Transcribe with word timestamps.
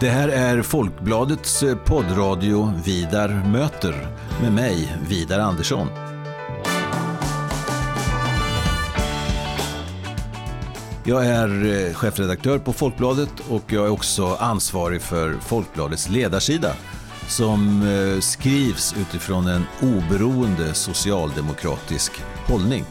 Det 0.00 0.08
här 0.08 0.28
är 0.28 0.62
Folkbladets 0.62 1.62
eh, 1.62 1.76
poddradio 1.76 2.72
Vidar 2.84 3.28
möter 3.28 4.08
med 4.42 4.52
mig, 4.52 4.96
Vidar 5.08 5.38
Andersson. 5.38 5.88
Jag 11.04 11.26
är 11.26 11.86
eh, 11.88 11.94
chefredaktör 11.94 12.58
på 12.58 12.72
Folkbladet 12.72 13.30
och 13.48 13.62
jag 13.66 13.86
är 13.86 13.90
också 13.90 14.36
ansvarig 14.40 15.02
för 15.02 15.32
Folkbladets 15.40 16.08
ledarsida 16.08 16.72
som 17.28 17.82
eh, 17.82 18.20
skrivs 18.20 18.94
utifrån 18.98 19.46
en 19.46 19.64
oberoende 19.82 20.74
socialdemokratisk 20.74 22.12
hållning. 22.46 22.84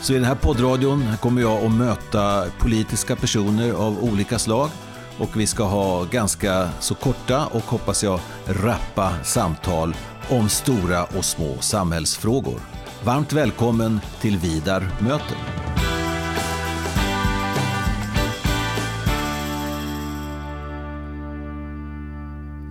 Så 0.00 0.12
i 0.12 0.16
den 0.16 0.24
här 0.24 0.34
poddradion 0.34 1.04
kommer 1.20 1.42
jag 1.42 1.64
att 1.64 1.72
möta 1.72 2.44
politiska 2.58 3.16
personer 3.16 3.72
av 3.72 4.04
olika 4.04 4.38
slag 4.38 4.70
och 5.18 5.40
vi 5.40 5.46
ska 5.46 5.64
ha 5.64 6.04
ganska 6.04 6.68
så 6.80 6.94
korta 6.94 7.46
och 7.46 7.62
hoppas 7.62 8.04
jag 8.04 8.20
rappa 8.46 9.24
samtal 9.24 9.94
om 10.30 10.48
stora 10.48 11.04
och 11.04 11.24
små 11.24 11.58
samhällsfrågor. 11.60 12.60
Varmt 13.04 13.32
välkommen 13.32 14.00
till 14.20 14.38
Vidar 14.38 14.90
möter. 15.00 15.36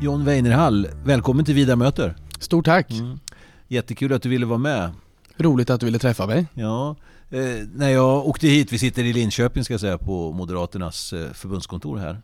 John 0.02 0.26
Weinerhall, 0.26 0.88
välkommen 1.06 1.46
till 1.46 1.56
Vidar 1.56 1.76
möter. 1.76 2.16
Stort 2.40 2.66
tack. 2.66 2.92
Mm. 2.92 3.20
Jättekul 3.68 4.14
att 4.14 4.22
du 4.22 4.30
ville 4.30 4.46
vara 4.46 4.58
med. 4.58 4.92
Roligt 5.38 5.70
att 5.70 5.80
du 5.80 5.86
ville 5.86 6.00
träffa 6.00 6.28
mig. 6.28 6.48
Ja, 6.54 6.96
eh, 7.30 7.40
när 7.74 7.90
jag 7.90 8.28
åkte 8.28 8.48
hit, 8.48 8.74
vi 8.74 8.78
sitter 8.78 9.04
i 9.04 9.14
Linköping 9.14 9.64
ska 9.64 9.74
jag 9.74 9.82
säga 9.82 9.98
på 9.98 10.32
Moderaternas 10.32 11.14
eh, 11.14 11.32
förbundskontor 11.34 11.98
här. 11.98 12.22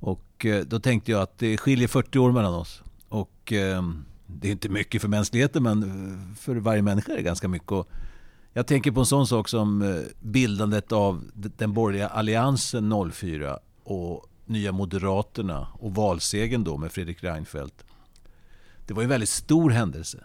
Och 0.00 0.46
eh, 0.46 0.64
då 0.64 0.80
tänkte 0.80 1.12
jag 1.12 1.22
att 1.22 1.38
det 1.38 1.56
skiljer 1.56 1.88
40 1.88 2.18
år 2.18 2.32
mellan 2.32 2.54
oss. 2.54 2.82
Och 3.08 3.52
eh, 3.52 3.82
det 4.26 4.48
är 4.48 4.52
inte 4.52 4.68
mycket 4.68 5.00
för 5.00 5.08
mänskligheten 5.08 5.62
men 5.62 5.82
eh, 5.82 6.36
för 6.36 6.56
varje 6.56 6.82
människa 6.82 7.12
är 7.12 7.16
det 7.16 7.22
ganska 7.22 7.48
mycket. 7.48 7.72
Och 7.72 7.88
jag 8.52 8.66
tänker 8.66 8.90
på 8.90 9.00
en 9.00 9.06
sån 9.06 9.26
sak 9.26 9.48
som 9.48 10.02
bildandet 10.20 10.92
av 10.92 11.24
den 11.34 11.72
borgerliga 11.72 12.08
alliansen 12.08 13.12
04 13.12 13.58
och 13.84 14.26
Nya 14.46 14.72
Moderaterna 14.72 15.66
och 15.72 15.94
valsegen 15.94 16.64
då 16.64 16.76
med 16.76 16.92
Fredrik 16.92 17.24
Reinfeldt. 17.24 17.84
Det 18.86 18.94
var 18.94 19.02
en 19.02 19.08
väldigt 19.08 19.28
stor 19.28 19.70
händelse. 19.70 20.24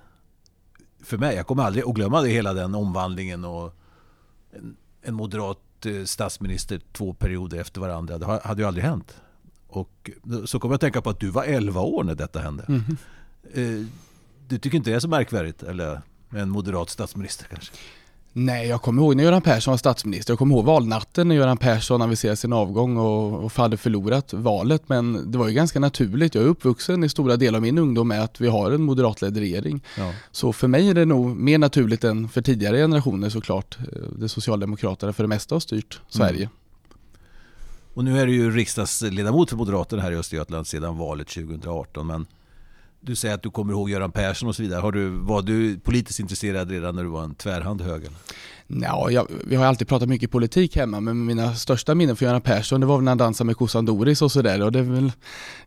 För 1.03 1.17
mig, 1.17 1.35
jag 1.35 1.47
kommer 1.47 1.63
aldrig 1.63 1.85
att 1.85 1.95
glömma 1.95 2.21
det, 2.21 2.29
hela 2.29 2.53
den 2.53 2.75
omvandlingen 2.75 3.45
och 3.45 3.75
en, 4.51 4.77
en 5.01 5.13
moderat 5.13 5.57
statsminister 6.05 6.81
två 6.91 7.13
perioder 7.13 7.57
efter 7.59 7.81
varandra. 7.81 8.17
Det 8.17 8.25
hade 8.25 8.61
ju 8.61 8.67
aldrig 8.67 8.85
hänt. 8.85 9.21
Och 9.77 10.09
så 10.45 10.59
kommer 10.59 10.73
jag 10.73 10.75
att 10.75 10.81
tänka 10.81 11.01
på 11.01 11.09
att 11.09 11.19
du 11.19 11.29
var 11.29 11.43
11 11.43 11.81
år 11.81 12.03
när 12.03 12.15
detta 12.15 12.39
hände. 12.39 12.65
Mm. 12.67 13.89
Du 14.47 14.57
tycker 14.57 14.77
inte 14.77 14.89
det 14.89 14.95
är 14.95 14.99
så 14.99 15.07
märkvärdigt? 15.07 15.63
Eller 15.63 16.01
en 16.29 16.49
moderat 16.49 16.89
statsminister 16.89 17.45
kanske? 17.49 17.73
Nej, 18.35 18.67
jag 18.67 18.81
kommer 18.81 19.01
ihåg 19.01 19.15
när 19.15 19.23
Göran 19.23 19.41
Persson 19.41 19.71
var 19.71 19.77
statsminister. 19.77 20.31
Jag 20.31 20.39
kommer 20.39 20.55
ihåg 20.55 20.65
valnatten 20.65 21.27
när 21.27 21.35
Göran 21.35 21.57
Persson 21.57 22.01
aviserade 22.01 22.35
sin 22.35 22.53
avgång 22.53 22.97
och, 22.97 23.43
och 23.43 23.53
hade 23.53 23.77
förlorat 23.77 24.33
valet. 24.33 24.89
Men 24.89 25.31
det 25.31 25.37
var 25.37 25.47
ju 25.47 25.53
ganska 25.53 25.79
naturligt. 25.79 26.35
Jag 26.35 26.43
är 26.43 26.47
uppvuxen 26.47 27.03
i 27.03 27.09
stora 27.09 27.37
delar 27.37 27.57
av 27.57 27.61
min 27.61 27.77
ungdom 27.77 28.07
med 28.07 28.23
att 28.23 28.41
vi 28.41 28.47
har 28.47 28.71
en 28.71 28.83
moderatledd 28.83 29.37
regering. 29.37 29.83
Ja. 29.97 30.13
Så 30.31 30.53
för 30.53 30.67
mig 30.67 30.89
är 30.89 30.93
det 30.93 31.05
nog 31.05 31.37
mer 31.37 31.57
naturligt 31.57 32.03
än 32.03 32.29
för 32.29 32.41
tidigare 32.41 32.77
generationer 32.77 33.29
såklart. 33.29 33.77
Eh, 33.79 33.85
det 34.19 34.29
Socialdemokraterna 34.29 35.13
för 35.13 35.23
det 35.23 35.27
mesta 35.27 35.55
har 35.55 35.59
styrt 35.59 36.01
Sverige. 36.09 36.43
Mm. 36.43 36.49
Och 37.93 38.03
nu 38.03 38.19
är 38.19 38.25
du 38.25 38.33
ju 38.33 38.51
riksdagsledamot 38.51 39.49
för 39.49 39.57
Moderaterna 39.57 40.01
här 40.01 40.11
i 40.11 40.15
Östergötland 40.15 40.67
sedan 40.67 40.97
valet 40.97 41.27
2018. 41.27 42.07
Men 42.07 42.25
du 42.99 43.15
säger 43.15 43.35
att 43.35 43.43
du 43.43 43.49
kommer 43.49 43.73
ihåg 43.73 43.89
Göran 43.89 44.11
Persson 44.11 44.49
och 44.49 44.55
så 44.55 44.61
vidare. 44.61 44.79
Har 44.79 44.91
du, 44.91 45.09
var 45.09 45.41
du 45.41 45.79
politiskt 45.79 46.19
intresserad 46.19 46.71
redan 46.71 46.95
när 46.95 47.03
du 47.03 47.09
var 47.09 47.23
en 47.23 47.35
tvärhand 47.35 47.81
höger? 47.81 48.09
Ja, 48.67 49.11
jag, 49.11 49.27
vi 49.45 49.55
har 49.55 49.65
alltid 49.65 49.87
pratat 49.87 50.09
mycket 50.09 50.31
politik 50.31 50.75
hemma, 50.75 50.99
men 50.99 51.25
mina 51.25 51.55
största 51.55 51.95
minnen 51.95 52.15
för 52.15 52.25
Göran 52.25 52.41
Persson 52.41 52.81
det 52.81 52.87
var 52.87 53.01
när 53.01 53.11
han 53.11 53.17
dansade 53.17 53.45
med 53.45 53.57
kossan 53.57 53.85
Doris 53.85 54.21
och 54.21 54.31
sådär. 54.31 54.61
Och 54.61 54.71
det 54.71 54.79
är 54.79 54.83
väl 54.83 55.11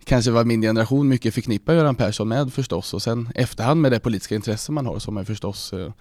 kanske 0.05 0.31
vad 0.31 0.47
min 0.47 0.63
generation 0.63 1.09
mycket 1.09 1.35
förknippar 1.35 1.75
Göran 1.75 1.95
Persson 1.95 2.29
med 2.29 2.53
förstås. 2.53 2.95
Och 2.95 3.03
sen 3.03 3.29
efterhand 3.35 3.81
med 3.81 3.93
det 3.93 4.01
politiska 4.01 4.35
intresse 4.35 4.73
man 4.73 4.87
har 4.87 4.99
så 4.99 5.09
har 5.09 5.15
man 5.15 5.27
förstås 5.27 5.73
eh, 5.73 5.93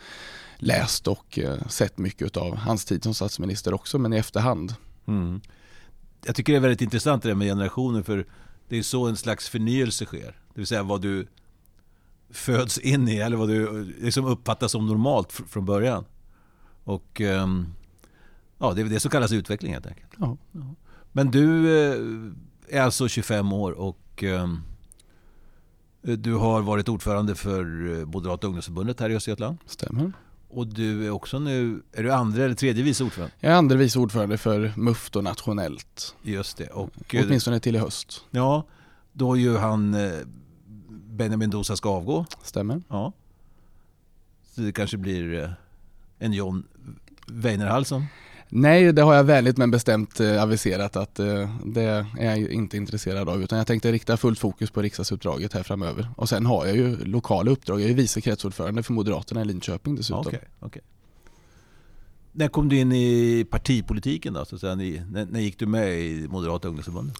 läst 0.57 1.07
och 1.07 1.39
eh, 1.39 1.67
sett 1.67 1.97
mycket 1.97 2.37
av 2.37 2.55
hans 2.55 2.85
tid 2.85 3.03
som 3.03 3.13
statsminister 3.13 3.73
också, 3.73 3.99
men 3.99 4.13
i 4.13 4.17
efterhand. 4.17 4.75
Mm 5.07 5.41
jag 6.25 6.35
tycker 6.35 6.53
det 6.53 6.57
är 6.57 6.61
väldigt 6.61 6.81
intressant 6.81 7.23
det 7.23 7.29
där 7.29 7.35
med 7.35 7.47
generationer 7.47 8.03
för 8.03 8.25
det 8.67 8.77
är 8.77 8.83
så 8.83 9.07
en 9.07 9.17
slags 9.17 9.49
förnyelse 9.49 10.05
sker. 10.05 10.39
Det 10.53 10.59
vill 10.59 10.67
säga 10.67 10.83
vad 10.83 11.01
du 11.01 11.27
föds 12.29 12.77
in 12.77 13.07
i 13.07 13.15
eller 13.15 13.37
vad 13.37 13.49
du 13.49 13.83
liksom 14.01 14.25
uppfattas 14.25 14.71
som 14.71 14.87
normalt 14.87 15.31
från 15.31 15.65
början. 15.65 16.05
Och 16.83 17.21
ehm, 17.21 17.73
ja, 18.57 18.73
det 18.73 18.81
är 18.81 18.85
det 18.85 18.99
som 18.99 19.11
kallas 19.11 19.31
utveckling 19.31 19.73
helt 19.73 19.87
enkelt. 19.87 20.11
Ja. 20.17 20.37
Men 21.11 21.31
du 21.31 21.77
eh, 21.77 22.77
är 22.79 22.81
alltså 22.81 23.07
25 23.07 23.53
år 23.53 23.71
och 23.71 24.23
ehm, 24.23 24.61
du 26.01 26.33
har 26.33 26.61
varit 26.61 26.89
ordförande 26.89 27.35
för 27.35 27.61
eh, 27.99 28.05
Moderata 28.05 28.47
ungdomsförbundet 28.47 28.99
här 28.99 29.09
i 29.09 29.15
Östergötland. 29.15 29.57
Stämmer. 29.65 30.11
Och 30.55 30.67
du 30.67 31.05
är 31.05 31.09
också 31.09 31.39
nu, 31.39 31.81
är 31.91 32.03
du 32.03 32.11
andra 32.11 32.43
eller 32.43 32.55
tredje 32.55 32.83
vice 32.83 33.03
ordförande? 33.03 33.33
Jag 33.39 33.53
är 33.53 33.57
andra 33.57 33.75
vice 33.75 33.99
ordförande 33.99 34.37
för 34.37 34.73
MUFT 34.75 35.15
och 35.15 35.23
nationellt. 35.23 36.15
Just 36.21 36.57
det. 36.57 36.67
Och, 36.67 36.89
Åtminstone 37.13 37.59
till 37.59 37.75
i 37.75 37.79
höst. 37.79 38.25
Ja, 38.31 38.63
då 39.13 39.37
ju 39.37 39.57
han 39.57 39.93
eh, 39.93 40.11
Benjamin 40.89 41.49
Dosa 41.49 41.75
ska 41.75 41.89
avgå. 41.89 42.25
Stämmer. 42.43 42.81
Ja. 42.87 43.13
Så 44.43 44.61
det 44.61 44.71
kanske 44.71 44.97
blir 44.97 45.43
eh, 45.43 45.49
en 46.19 46.33
John 46.33 46.63
Weinerhall 47.27 47.85
som 47.85 48.05
Nej, 48.57 48.93
det 48.93 49.01
har 49.01 49.13
jag 49.13 49.23
vänligt 49.23 49.57
men 49.57 49.71
bestämt 49.71 50.19
eh, 50.19 50.43
aviserat 50.43 50.95
att 50.95 51.19
eh, 51.19 51.49
det 51.65 52.05
är 52.19 52.35
jag 52.35 52.37
inte 52.37 52.77
intresserad 52.77 53.29
av 53.29 53.43
utan 53.43 53.57
jag 53.57 53.67
tänkte 53.67 53.91
rikta 53.91 54.17
fullt 54.17 54.39
fokus 54.39 54.71
på 54.71 54.81
riksdagsuppdraget 54.81 55.53
här 55.53 55.63
framöver. 55.63 56.09
Och 56.17 56.29
sen 56.29 56.45
har 56.45 56.65
jag 56.65 56.75
ju 56.75 57.05
lokala 57.05 57.51
uppdrag. 57.51 57.81
Jag 57.81 57.89
är 57.89 57.93
vice 57.93 58.21
kretsordförande 58.21 58.83
för 58.83 58.93
Moderaterna 58.93 59.41
i 59.41 59.45
Linköping 59.45 59.95
dessutom. 59.95 60.19
Okay, 60.19 60.39
okay. 60.59 60.81
När 62.31 62.47
kom 62.47 62.69
du 62.69 62.77
in 62.77 62.91
i 62.91 63.45
partipolitiken 63.49 64.33
då? 64.33 64.45
Så 64.45 64.55
att 64.55 64.61
säga? 64.61 64.75
När, 64.75 65.25
när 65.25 65.39
gick 65.39 65.59
du 65.59 65.65
med 65.65 65.99
i 65.99 66.27
Moderata 66.27 66.67
ungdomsförbundet? 66.67 67.17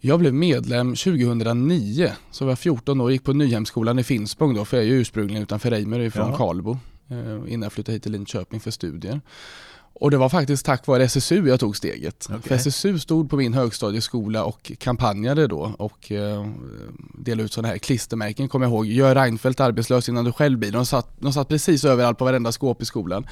Jag 0.00 0.20
blev 0.20 0.34
medlem 0.34 0.94
2009, 0.94 2.12
så 2.30 2.44
var 2.44 2.50
jag 2.50 2.58
14 2.58 3.00
år, 3.00 3.04
och 3.04 3.12
gick 3.12 3.24
på 3.24 3.32
Nyhemskolan 3.32 3.98
i 3.98 4.04
Finspång 4.04 4.54
då, 4.54 4.64
för 4.64 4.76
jag 4.76 4.86
är 4.86 4.90
ju 4.90 5.00
ursprungligen 5.00 5.42
utanför 5.42 5.70
Reimer 5.70 6.10
från. 6.10 6.32
Karlbo, 6.32 6.78
eh, 7.08 7.52
innan 7.52 7.62
jag 7.62 7.72
flyttade 7.72 7.92
hit 7.92 8.02
till 8.02 8.12
Linköping 8.12 8.60
för 8.60 8.70
studier. 8.70 9.20
Och 10.00 10.10
det 10.10 10.16
var 10.16 10.28
faktiskt 10.28 10.66
tack 10.66 10.86
vare 10.86 11.04
SSU 11.04 11.48
jag 11.48 11.60
tog 11.60 11.76
steget. 11.76 12.26
Okay. 12.30 12.40
För 12.40 12.54
SSU 12.54 12.98
stod 12.98 13.30
på 13.30 13.36
min 13.36 13.54
högstadieskola 13.54 14.44
och 14.44 14.72
kampanjade 14.78 15.46
då 15.46 15.74
och 15.78 16.12
eh, 16.12 16.46
delade 17.14 17.42
ut 17.42 17.52
sådana 17.52 17.68
här 17.68 17.78
klistermärken, 17.78 18.48
kommer 18.48 18.66
jag 18.66 18.72
ihåg. 18.72 18.86
Gör 18.86 19.14
Reinfeldt 19.14 19.60
arbetslös 19.60 20.08
innan 20.08 20.24
du 20.24 20.32
själv 20.32 20.58
blir. 20.58 20.72
De 20.72 20.86
satt, 20.86 21.08
de 21.18 21.32
satt 21.32 21.48
precis 21.48 21.84
överallt 21.84 22.18
på 22.18 22.24
varenda 22.24 22.52
skåp 22.52 22.82
i 22.82 22.84
skolan. 22.84 23.26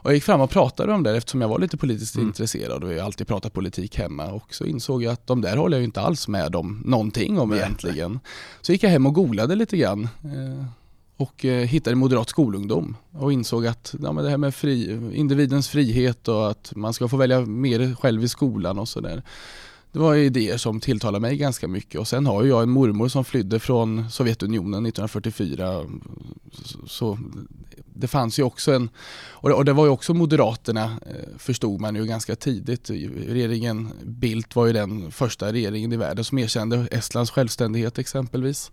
Och 0.00 0.10
jag 0.10 0.14
gick 0.14 0.24
fram 0.24 0.40
och 0.40 0.50
pratade 0.50 0.92
om 0.92 1.02
det 1.02 1.16
eftersom 1.16 1.40
jag 1.40 1.48
var 1.48 1.58
lite 1.58 1.76
politiskt 1.76 2.14
mm. 2.14 2.26
intresserad 2.26 2.84
och 2.84 2.92
jag 2.92 2.98
alltid 2.98 3.26
pratat 3.26 3.52
politik 3.52 3.98
hemma 3.98 4.26
och 4.26 4.54
så 4.54 4.64
insåg 4.64 5.02
jag 5.02 5.12
att 5.12 5.26
de 5.26 5.40
där 5.40 5.56
håller 5.56 5.76
jag 5.76 5.80
ju 5.80 5.84
inte 5.84 6.00
alls 6.00 6.28
med 6.28 6.56
om 6.56 6.82
någonting 6.84 7.38
om 7.38 7.52
egentligen. 7.52 8.20
Så 8.60 8.72
gick 8.72 8.82
jag 8.82 8.90
hem 8.90 9.06
och 9.06 9.14
googlade 9.14 9.54
lite 9.54 9.76
grann. 9.76 10.08
Eh, 10.24 10.64
och 11.18 11.44
eh, 11.44 11.66
hittade 11.66 11.96
moderat 11.96 12.28
skolungdom 12.28 12.96
och 13.12 13.32
insåg 13.32 13.66
att 13.66 13.94
ja, 14.02 14.12
men 14.12 14.24
det 14.24 14.30
här 14.30 14.36
med 14.36 14.54
fri, 14.54 15.00
individens 15.14 15.68
frihet 15.68 16.28
och 16.28 16.50
att 16.50 16.72
man 16.76 16.92
ska 16.92 17.08
få 17.08 17.16
välja 17.16 17.40
mer 17.40 17.94
själv 17.94 18.24
i 18.24 18.28
skolan 18.28 18.78
och 18.78 18.88
sådär. 18.88 19.22
Det 19.92 19.98
var 19.98 20.14
idéer 20.14 20.56
som 20.56 20.80
tilltalade 20.80 21.20
mig 21.20 21.36
ganska 21.36 21.68
mycket 21.68 22.00
och 22.00 22.08
sen 22.08 22.26
har 22.26 22.44
jag 22.44 22.62
en 22.62 22.70
mormor 22.70 23.08
som 23.08 23.24
flydde 23.24 23.60
från 23.60 24.10
Sovjetunionen 24.10 24.86
1944. 24.86 25.84
Så 26.86 27.18
det 27.94 28.08
fanns 28.08 28.38
ju 28.38 28.42
också 28.42 28.72
en, 28.72 28.90
och 29.30 29.64
det 29.64 29.72
var 29.72 29.84
ju 29.84 29.90
också 29.90 30.14
Moderaterna 30.14 30.84
eh, 30.84 31.38
förstod 31.38 31.80
man 31.80 31.94
ju 31.94 32.04
ganska 32.04 32.36
tidigt. 32.36 32.90
Regeringen 33.28 33.88
Bildt 34.04 34.56
var 34.56 34.66
ju 34.66 34.72
den 34.72 35.10
första 35.10 35.52
regeringen 35.52 35.92
i 35.92 35.96
världen 35.96 36.24
som 36.24 36.38
erkände 36.38 36.88
Estlands 36.90 37.30
självständighet 37.30 37.98
exempelvis. 37.98 38.70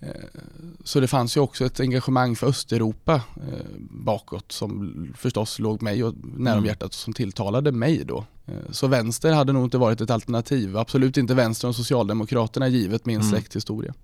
Eh, 0.00 0.10
så 0.84 1.00
det 1.00 1.08
fanns 1.08 1.36
ju 1.36 1.40
också 1.40 1.64
ett 1.64 1.80
engagemang 1.80 2.36
för 2.36 2.46
Östeuropa 2.46 3.14
eh, 3.14 3.66
bakåt 3.90 4.52
som 4.52 4.94
förstås 5.16 5.58
låg 5.58 5.82
mig 5.82 5.98
nära 5.98 6.12
om 6.32 6.46
mm. 6.46 6.64
hjärtat 6.64 6.88
och 6.88 6.94
som 6.94 7.12
tilltalade 7.12 7.72
mig 7.72 8.04
då. 8.04 8.24
Eh, 8.46 8.54
så 8.70 8.86
vänster 8.86 9.32
hade 9.32 9.52
nog 9.52 9.64
inte 9.64 9.78
varit 9.78 10.00
ett 10.00 10.10
alternativ. 10.10 10.76
Absolut 10.76 11.16
inte 11.16 11.34
vänster 11.34 11.68
och 11.68 11.76
Socialdemokraterna 11.76 12.68
givet 12.68 13.06
min 13.06 13.20
mm. 13.20 13.30
släkthistoria. 13.30 13.94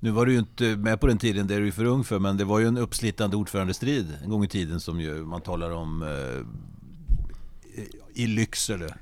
Nu 0.00 0.10
var 0.10 0.26
du 0.26 0.32
ju 0.32 0.38
inte 0.38 0.64
med 0.64 1.00
på 1.00 1.06
den 1.06 1.18
tiden, 1.18 1.46
det 1.46 1.54
är 1.54 1.60
du 1.60 1.72
för 1.72 1.84
ung 1.84 2.04
för, 2.04 2.18
men 2.18 2.36
det 2.36 2.44
var 2.44 2.58
ju 2.58 2.66
en 2.66 2.78
uppslitande 2.78 3.36
ordförandestrid 3.36 4.18
en 4.24 4.30
gång 4.30 4.44
i 4.44 4.48
tiden 4.48 4.80
som 4.80 5.00
ju 5.00 5.14
man 5.24 5.40
talar 5.40 5.70
om 5.70 6.02
eh, 6.02 7.88
i 8.14 8.26
Lycksele 8.26 8.94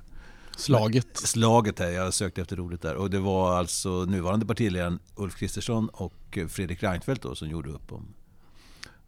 Slaget. 0.56 1.16
Slaget 1.16 1.78
här, 1.78 1.90
jag 1.90 2.14
sökte 2.14 2.40
efter 2.40 2.60
ordet 2.60 2.82
där. 2.82 2.94
Och 2.94 3.10
det 3.10 3.18
var 3.18 3.58
alltså 3.58 4.04
nuvarande 4.04 4.46
partiledaren 4.46 4.98
Ulf 5.14 5.36
Kristersson 5.36 5.88
och 5.88 6.38
Fredrik 6.48 6.82
Reinfeldt 6.82 7.22
då, 7.22 7.34
som 7.34 7.48
gjorde 7.48 7.70
upp 7.70 7.92
om 7.92 8.14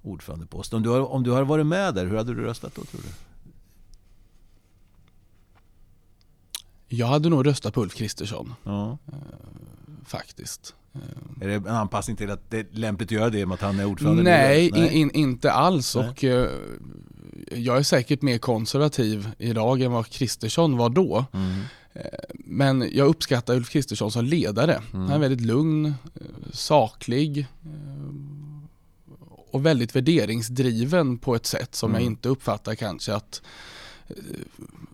ordförandeposten. 0.02 0.76
Om 0.76 0.82
du, 0.82 0.88
har, 0.88 1.00
om 1.00 1.22
du 1.22 1.30
har 1.30 1.44
varit 1.44 1.66
med 1.66 1.94
där, 1.94 2.06
hur 2.06 2.16
hade 2.16 2.34
du 2.34 2.40
röstat 2.42 2.74
då 2.74 2.84
tror 2.84 3.00
du? 3.00 3.08
Jag 6.96 7.06
hade 7.06 7.28
nog 7.28 7.46
röstat 7.46 7.74
på 7.74 7.82
Ulf 7.82 7.94
Kristersson. 7.94 8.54
Ja. 8.64 8.98
Eh, 9.06 9.14
faktiskt. 10.04 10.74
Är 11.40 11.48
det 11.48 11.54
en 11.54 11.66
anpassning 11.66 12.16
till 12.16 12.30
att 12.30 12.50
det 12.50 12.58
är 12.58 12.66
lämpligt 12.70 13.08
att 13.08 13.12
göra 13.12 13.30
det 13.30 13.46
med 13.46 13.54
att 13.54 13.60
han 13.60 13.80
är 13.80 13.84
ordförande? 13.84 14.22
Nej, 14.22 14.70
Nej. 14.72 14.94
In, 14.94 15.10
inte 15.10 15.52
alls. 15.52 15.96
Nej. 15.96 16.08
Och, 16.08 16.24
uh, 16.24 16.48
jag 17.52 17.78
är 17.78 17.82
säkert 17.82 18.22
mer 18.22 18.38
konservativ 18.38 19.30
idag 19.38 19.80
än 19.80 19.92
vad 19.92 20.06
Kristersson 20.06 20.76
var 20.76 20.88
då. 20.88 21.24
Mm. 21.32 21.50
Uh, 21.50 22.02
men 22.32 22.88
jag 22.92 23.08
uppskattar 23.08 23.54
Ulf 23.54 23.70
Kristersson 23.70 24.10
som 24.12 24.24
ledare. 24.24 24.82
Mm. 24.94 25.06
Han 25.06 25.10
är 25.10 25.18
väldigt 25.18 25.46
lugn, 25.46 25.86
uh, 25.86 25.92
saklig 26.52 27.46
och 29.50 29.66
väldigt 29.66 29.96
värderingsdriven 29.96 31.18
på 31.18 31.34
ett 31.34 31.46
sätt 31.46 31.74
som 31.74 31.90
mm. 31.90 32.02
jag 32.02 32.06
inte 32.12 32.28
uppfattar 32.28 32.74
kanske 32.74 33.14
att 33.14 33.42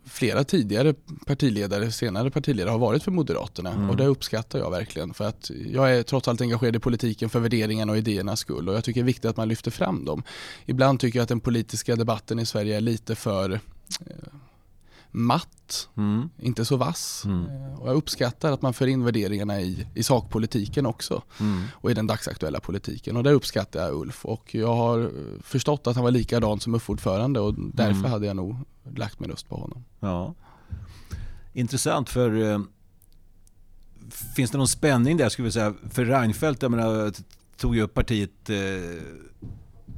flera 0.06 0.44
tidigare 0.44 0.94
partiledare, 1.26 1.92
senare 1.92 2.30
partiledare 2.30 2.70
har 2.70 2.78
varit 2.78 3.02
för 3.02 3.10
Moderaterna 3.10 3.72
mm. 3.72 3.90
och 3.90 3.96
det 3.96 4.06
uppskattar 4.06 4.58
jag 4.58 4.70
verkligen 4.70 5.14
för 5.14 5.24
att 5.24 5.50
jag 5.66 5.96
är 5.96 6.02
trots 6.02 6.28
allt 6.28 6.40
engagerad 6.40 6.76
i 6.76 6.78
politiken 6.78 7.30
för 7.30 7.40
värderingarna 7.40 7.92
och 7.92 7.98
idéernas 7.98 8.40
skull 8.40 8.68
och 8.68 8.74
jag 8.74 8.84
tycker 8.84 9.00
det 9.00 9.04
är 9.04 9.06
viktigt 9.06 9.24
att 9.24 9.36
man 9.36 9.48
lyfter 9.48 9.70
fram 9.70 10.04
dem. 10.04 10.22
Ibland 10.66 11.00
tycker 11.00 11.18
jag 11.18 11.22
att 11.22 11.28
den 11.28 11.40
politiska 11.40 11.96
debatten 11.96 12.38
i 12.38 12.46
Sverige 12.46 12.76
är 12.76 12.80
lite 12.80 13.14
för 13.14 13.52
eh, 13.52 13.60
matt, 15.16 15.88
mm. 15.96 16.28
inte 16.38 16.64
så 16.64 16.76
vass. 16.76 17.24
Mm. 17.24 17.46
Eh, 17.46 17.80
och 17.80 17.88
jag 17.88 17.96
uppskattar 17.96 18.52
att 18.52 18.62
man 18.62 18.74
för 18.74 18.86
in 18.86 19.04
värderingarna 19.04 19.60
i, 19.60 19.86
i 19.94 20.02
sakpolitiken 20.02 20.86
också 20.86 21.22
mm. 21.40 21.62
och 21.72 21.90
i 21.90 21.94
den 21.94 22.06
dagsaktuella 22.06 22.60
politiken. 22.60 23.16
Och 23.16 23.22
det 23.22 23.30
uppskattar 23.30 23.80
jag 23.80 23.94
Ulf 23.94 24.24
och 24.24 24.54
jag 24.54 24.74
har 24.74 25.12
förstått 25.42 25.86
att 25.86 25.94
han 25.94 26.04
var 26.04 26.10
likadan 26.10 26.60
som 26.60 26.74
UF-ordförande 26.74 27.40
och 27.40 27.54
därför 27.56 27.98
mm. 27.98 28.10
hade 28.10 28.26
jag 28.26 28.36
nog 28.36 28.56
lagt 28.94 29.20
min 29.20 29.30
röst 29.30 29.48
på 29.48 29.56
honom. 29.56 29.84
Ja. 30.00 30.34
Intressant 31.52 32.10
för 32.10 32.52
eh, 32.52 32.60
finns 34.36 34.50
det 34.50 34.58
någon 34.58 34.68
spänning 34.68 35.16
där 35.16 35.28
skulle 35.28 35.46
vi 35.46 35.52
säga 35.52 35.74
för 35.90 36.04
Reinfeldt, 36.04 36.62
jag 36.62 36.70
menar, 36.70 37.12
tog 37.56 37.76
ju 37.76 37.82
upp 37.82 37.94
partiet 37.94 38.50
eh, 38.50 38.56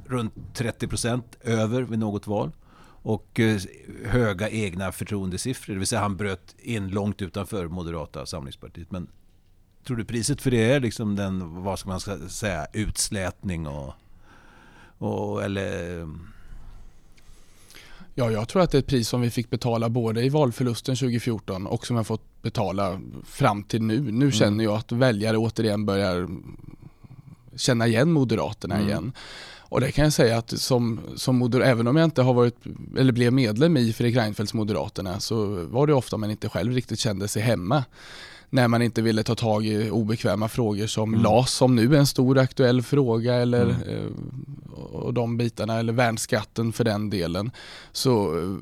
runt 0.05 0.33
30 0.53 0.87
procent 0.87 1.37
över 1.41 1.81
vid 1.81 1.99
något 1.99 2.27
val 2.27 2.51
och 3.07 3.39
eh, 3.39 3.61
höga 4.05 4.49
egna 4.49 4.91
förtroendesiffror. 4.91 5.73
Det 5.73 5.79
vill 5.79 5.87
säga 5.87 6.01
han 6.01 6.17
bröt 6.17 6.55
in 6.59 6.89
långt 6.89 7.21
utanför 7.21 7.67
Moderata 7.67 8.25
samlingspartiet. 8.25 8.91
Men 8.91 9.07
tror 9.83 9.97
du 9.97 10.05
priset 10.05 10.41
för 10.41 10.51
det 10.51 10.71
är 10.71 10.79
liksom 10.79 11.15
den, 11.15 11.63
vad 11.63 11.79
ska 11.79 11.89
man 11.89 11.99
säga, 12.29 12.67
utslätning 12.73 13.67
och, 13.67 13.93
och 14.97 15.43
eller 15.43 16.07
Ja, 18.15 18.31
jag 18.31 18.47
tror 18.47 18.61
att 18.61 18.71
det 18.71 18.77
är 18.77 18.79
ett 18.79 18.87
pris 18.87 19.09
som 19.09 19.21
vi 19.21 19.29
fick 19.29 19.49
betala 19.49 19.89
både 19.89 20.23
i 20.23 20.29
valförlusten 20.29 20.95
2014 20.95 21.67
och 21.67 21.87
som 21.87 21.95
vi 21.95 21.97
har 21.97 22.03
fått 22.03 22.41
betala 22.41 23.01
fram 23.25 23.63
till 23.63 23.81
nu. 23.81 23.99
Nu 23.99 24.09
mm. 24.09 24.31
känner 24.31 24.63
jag 24.63 24.73
att 24.73 24.91
väljare 24.91 25.37
återigen 25.37 25.85
börjar 25.85 26.27
känna 27.55 27.87
igen 27.87 28.11
Moderaterna 28.11 28.75
mm. 28.75 28.87
igen. 28.87 29.11
Och 29.69 29.81
det 29.81 29.91
kan 29.91 30.03
jag 30.03 30.13
säga 30.13 30.37
att 30.37 30.59
som, 30.59 30.99
som 31.15 31.35
moder, 31.35 31.59
även 31.61 31.87
om 31.87 31.95
jag 31.95 32.03
inte 32.03 32.21
har 32.21 32.33
varit, 32.33 32.55
eller 32.97 33.11
blev 33.11 33.33
medlem 33.33 33.77
i 33.77 33.93
Fredrik 33.93 34.17
Reinfeldts 34.17 34.53
Moderaterna 34.53 35.19
så 35.19 35.65
var 35.65 35.87
det 35.87 35.93
ofta 35.93 36.17
man 36.17 36.31
inte 36.31 36.49
själv 36.49 36.73
riktigt 36.73 36.99
kände 36.99 37.27
sig 37.27 37.41
hemma 37.41 37.83
när 38.49 38.67
man 38.67 38.81
inte 38.81 39.01
ville 39.01 39.23
ta 39.23 39.35
tag 39.35 39.65
i 39.65 39.89
obekväma 39.89 40.47
frågor 40.47 40.87
som 40.87 41.13
mm. 41.13 41.23
LAS 41.23 41.53
som 41.53 41.75
nu 41.75 41.95
är 41.95 41.99
en 41.99 42.07
stor 42.07 42.37
aktuell 42.37 42.81
fråga 42.81 43.35
eller 43.35 43.63
mm. 43.63 43.81
Eh, 43.87 44.11
och 44.73 45.13
de 45.13 45.37
bitarna 45.37 45.79
eller 45.79 45.93
värnskatten 45.93 46.73
för 46.73 46.83
den 46.83 47.09
delen 47.09 47.51
så 47.91 48.39
eh, 48.39 48.55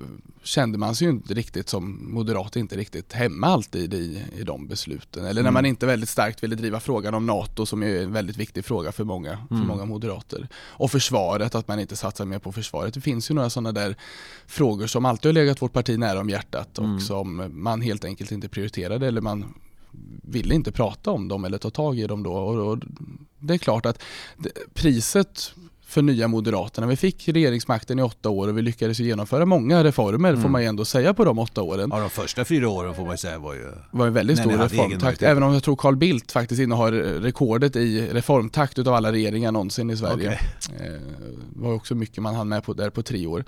kände 0.46 0.78
man 0.78 0.96
sig 0.96 1.08
ju 1.08 1.12
inte 1.12 1.34
riktigt 1.34 1.70
som 1.70 2.14
moderat 2.14 2.56
inte 2.56 2.78
riktigt 2.78 3.14
hemma 3.14 3.48
alltid 3.48 3.94
i, 3.94 4.24
i 4.38 4.44
de 4.44 4.68
besluten. 4.68 5.26
Eller 5.26 5.32
mm. 5.32 5.44
när 5.44 5.52
man 5.52 5.66
inte 5.66 5.86
väldigt 5.86 6.10
starkt 6.10 6.44
ville 6.44 6.56
driva 6.56 6.80
frågan 6.80 7.14
om 7.14 7.26
NATO 7.26 7.66
som 7.66 7.84
är 7.84 8.04
en 8.04 8.14
väldigt 8.14 8.38
viktig 8.38 8.66
fråga 8.66 8.92
för 8.92 9.04
många, 9.04 9.38
för 9.48 9.56
mm. 9.56 9.68
många 9.68 9.86
moderater. 9.86 10.48
Och 10.56 10.92
försvaret, 10.92 11.56
att 11.56 11.68
man 11.68 11.80
inte 11.80 11.96
satsar 11.96 12.26
mer 12.26 12.40
på 12.40 12.52
försvaret. 12.52 12.94
Det 12.94 13.02
finns 13.02 13.32
ju 13.32 13.36
några 13.36 13.50
sådana 13.50 13.72
där 13.72 13.96
frågor 14.46 14.88
som 14.88 15.06
alltid 15.06 15.30
har 15.30 15.34
legat 15.34 15.62
vårt 15.62 15.74
parti 15.74 16.00
nära 16.00 16.20
om 16.20 16.30
hjärtat 16.30 16.78
och 16.78 16.86
mm. 16.86 17.00
som 17.00 17.52
man 17.54 17.82
helt 17.82 18.06
enkelt 18.06 18.32
inte 18.32 18.50
prioriterade 18.50 19.08
eller 19.08 19.22
man 19.22 19.54
ville 20.24 20.56
inte 20.56 20.72
prata 20.72 21.12
om 21.12 21.28
dem 21.28 21.46
eller 21.46 21.58
ta 21.58 21.70
tag 21.70 22.00
i 22.00 22.08
dem 22.08 22.24
då. 22.24 22.34
Och, 22.34 22.72
och 22.72 22.80
det 23.40 23.54
är 23.54 23.58
klart 23.58 23.86
att 23.86 24.02
priset 24.74 25.54
för 25.88 26.02
Nya 26.02 26.28
Moderaterna. 26.28 26.88
Vi 26.88 26.96
fick 26.96 27.28
regeringsmakten 27.28 28.00
i 28.00 28.02
åtta 28.02 28.30
år 28.30 28.48
och 28.48 28.58
vi 28.58 28.62
lyckades 28.62 29.00
genomföra 29.00 29.46
många 29.46 29.84
reformer 29.84 30.30
mm. 30.30 30.42
får 30.42 30.50
man 30.50 30.62
ju 30.62 30.68
ändå 30.68 30.86
säga 30.86 31.14
på 31.14 31.26
de 31.26 31.40
åtta 31.40 31.62
åren. 31.62 31.90
Ja, 31.94 32.00
de 32.00 32.10
första 32.10 32.46
fyra 32.46 32.70
åren 32.70 32.96
får 32.96 33.06
man 33.06 33.18
säga 33.18 33.40
var 33.40 33.54
ju... 33.54 33.72
var 33.92 34.08
en 34.08 34.14
väldigt 34.14 34.40
stor 34.40 34.52
reformtakt. 34.52 35.24
Även 35.24 35.44
om 35.44 35.54
jag 35.54 35.64
tror 35.64 35.76
Carl 35.76 35.96
Bildt 35.96 36.32
faktiskt 36.32 36.62
innehar 36.62 36.92
rekordet 37.22 37.76
i 37.76 38.08
reformtakt 38.12 38.80
utav 38.80 38.94
alla 38.94 39.12
regeringar 39.12 39.52
någonsin 39.52 39.90
i 39.90 39.98
Sverige. 39.98 40.40
Okay. 40.70 40.88
Eh, 40.88 41.02
var 41.56 41.74
också 41.74 41.96
mycket 41.96 42.24
man 42.24 42.36
hann 42.36 42.50
med 42.50 42.64
på 42.64 42.74
där 42.74 42.90
på 42.90 43.04
tre 43.04 43.28
år. 43.28 43.46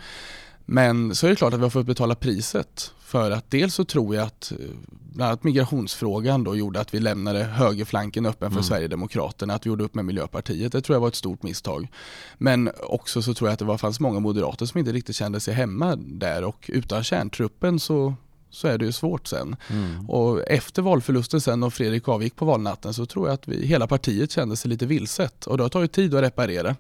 Men 0.69 1.15
så 1.15 1.25
är 1.25 1.29
det 1.29 1.35
klart 1.35 1.53
att 1.53 1.59
vi 1.59 1.63
har 1.63 1.69
fått 1.69 1.85
betala 1.85 2.15
priset 2.15 2.93
för 2.99 3.31
att 3.31 3.51
dels 3.51 3.73
så 3.73 3.85
tror 3.85 4.15
jag 4.15 4.25
att 4.25 4.51
eh, 4.51 4.57
bland 4.89 5.29
annat 5.29 5.43
migrationsfrågan 5.43 6.43
då 6.43 6.55
gjorde 6.55 6.79
att 6.79 6.93
vi 6.93 6.99
lämnade 6.99 7.43
högerflanken 7.43 8.25
öppen 8.25 8.49
för 8.49 8.55
mm. 8.55 8.63
Sverigedemokraterna, 8.63 9.53
att 9.53 9.65
vi 9.65 9.69
gjorde 9.69 9.83
upp 9.83 9.95
med 9.95 10.05
Miljöpartiet. 10.05 10.71
Det 10.71 10.81
tror 10.81 10.95
jag 10.95 11.01
var 11.01 11.07
ett 11.07 11.15
stort 11.15 11.43
misstag. 11.43 11.87
Men 12.37 12.69
också 12.83 13.21
så 13.21 13.33
tror 13.33 13.47
jag 13.49 13.53
att 13.53 13.59
det 13.59 13.65
var, 13.65 13.77
fanns 13.77 13.99
många 13.99 14.19
moderater 14.19 14.65
som 14.65 14.79
inte 14.79 14.91
riktigt 14.91 15.15
kände 15.15 15.39
sig 15.39 15.53
hemma 15.53 15.95
där 15.95 16.43
och 16.43 16.69
utan 16.73 17.03
kärntruppen 17.03 17.79
så 17.79 18.13
så 18.49 18.67
är 18.67 18.77
det 18.77 18.85
ju 18.85 18.91
svårt 18.91 19.27
sen. 19.27 19.55
Mm. 19.69 20.09
Och 20.09 20.47
efter 20.47 20.81
valförlusten 20.81 21.41
sen 21.41 21.63
och 21.63 21.73
Fredrik 21.73 22.07
avgick 22.07 22.35
på 22.35 22.45
valnatten 22.45 22.94
så 22.94 23.05
tror 23.05 23.27
jag 23.27 23.33
att 23.33 23.47
vi, 23.47 23.65
hela 23.65 23.88
partiet 23.88 24.31
kände 24.31 24.55
sig 24.55 24.69
lite 24.69 24.85
vilset 24.85 25.45
och 25.45 25.57
det 25.57 25.63
har 25.63 25.69
tagit 25.69 25.91
tid 25.91 26.15
att 26.15 26.23
reparera. 26.23 26.75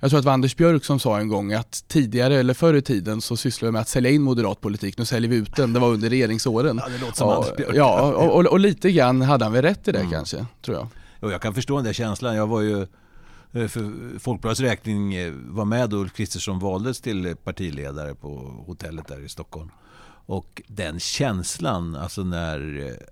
Jag 0.00 0.10
tror 0.10 0.18
att 0.18 0.24
det 0.24 0.26
var 0.26 0.34
Anders 0.34 0.56
Björk 0.56 0.84
som 0.84 0.98
sa 0.98 1.18
en 1.18 1.28
gång 1.28 1.52
att 1.52 1.84
tidigare 1.88 2.34
eller 2.34 2.54
förr 2.54 2.74
i 2.74 2.82
tiden 2.82 3.20
så 3.20 3.36
sysslade 3.36 3.68
vi 3.68 3.72
med 3.72 3.80
att 3.80 3.88
sälja 3.88 4.10
in 4.10 4.22
moderat 4.22 4.60
politik, 4.60 4.98
nu 4.98 5.04
säljer 5.04 5.30
vi 5.30 5.36
ut 5.36 5.56
den. 5.56 5.72
Det 5.72 5.80
var 5.80 5.88
under 5.88 6.10
regeringsåren. 6.10 6.80
Ja, 6.84 6.88
det 6.88 6.98
låter 6.98 7.16
som 7.16 7.28
och, 7.28 7.34
Anders 7.34 7.56
Björk. 7.56 7.74
Ja, 7.74 8.12
och, 8.12 8.36
och, 8.36 8.46
och, 8.46 8.60
lite 8.60 8.92
grann 8.92 9.22
hade 9.22 9.44
han 9.44 9.52
väl 9.52 9.62
rätt 9.62 9.88
i 9.88 9.92
det 9.92 9.98
mm. 9.98 10.10
kanske, 10.10 10.46
tror 10.62 10.76
jag. 10.76 10.88
Jo, 11.22 11.30
jag 11.30 11.42
kan 11.42 11.54
förstå 11.54 11.76
den 11.76 11.84
där 11.84 11.92
känslan. 11.92 12.36
Jag 12.36 12.46
var 12.46 12.60
ju 12.60 12.82
eh, 13.52 13.68
för 13.68 14.18
Folkbladets 14.18 14.60
räkning 14.60 15.14
eh, 15.14 15.32
var 15.34 15.64
med 15.64 15.90
då 15.90 15.96
Ulf 15.96 16.12
Kristersson 16.12 16.58
valdes 16.58 17.00
till 17.00 17.36
partiledare 17.44 18.14
på 18.14 18.28
hotellet 18.66 19.08
där 19.08 19.24
i 19.24 19.28
Stockholm. 19.28 19.70
Och 20.28 20.62
den 20.66 21.00
känslan, 21.00 21.96
alltså 21.96 22.24
när 22.24 22.86
eh, 22.86 23.06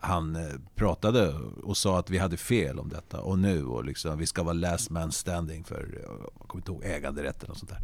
han 0.00 0.36
eh, 0.36 0.42
pratade 0.74 1.34
och 1.62 1.76
sa 1.76 1.98
att 1.98 2.10
vi 2.10 2.18
hade 2.18 2.36
fel 2.36 2.78
om 2.78 2.88
detta 2.88 3.20
och 3.20 3.38
nu 3.38 3.64
och 3.64 3.84
liksom, 3.84 4.18
vi 4.18 4.26
ska 4.26 4.42
vara 4.42 4.52
last 4.52 4.90
man 4.90 5.12
standing 5.12 5.64
för 5.64 5.88
jag 6.02 6.48
kommer 6.48 6.62
inte 6.62 6.72
ihåg, 6.72 6.84
äganderätten 6.84 7.50
och 7.50 7.56
sånt 7.56 7.70
där. 7.70 7.80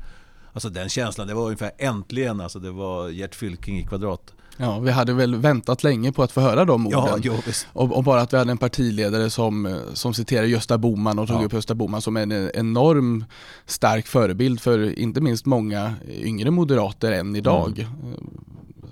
Alltså 0.53 0.69
den 0.69 0.89
känslan, 0.89 1.27
det 1.27 1.35
var 1.35 1.45
ungefär 1.45 1.71
äntligen, 1.79 2.41
alltså 2.41 2.59
det 2.59 2.71
var 2.71 3.09
Gert 3.09 3.35
Fylking 3.35 3.79
i 3.79 3.85
kvadrat. 3.85 4.35
Ja, 4.57 4.79
vi 4.79 4.91
hade 4.91 5.13
väl 5.13 5.37
väntat 5.37 5.85
länge 5.85 6.13
på 6.13 6.23
att 6.23 6.33
få 6.33 6.41
höra 6.41 6.65
de 6.65 6.87
orden. 6.87 7.01
Ja, 7.01 7.19
jo, 7.23 7.35
och, 7.73 7.97
och, 7.97 8.05
bara 8.05 8.21
att 8.21 8.33
vi 8.33 8.37
hade 8.37 8.51
en 8.51 8.59
partiledare 8.59 9.31
som, 9.31 9.67
eh, 9.67 9.77
som 9.93 10.15
citerade 10.15 10.49
Gösta 10.49 10.79
Boman 10.79 11.19
och 11.19 11.29
tog 11.29 11.43
ja. 11.43 11.45
upp 11.45 11.53
Gösta 11.53 11.75
Boman 11.75 12.03
som 12.03 12.17
en 12.17 12.51
enorm 12.55 13.25
stark 13.67 14.07
förebild 14.07 14.61
för 14.61 14.99
inte 14.99 15.21
minst 15.21 15.47
många 15.47 15.95
yngre 16.09 16.51
moderater 16.51 17.13
än 17.13 17.37
idag. 17.37 17.89
Mm 18.03 18.46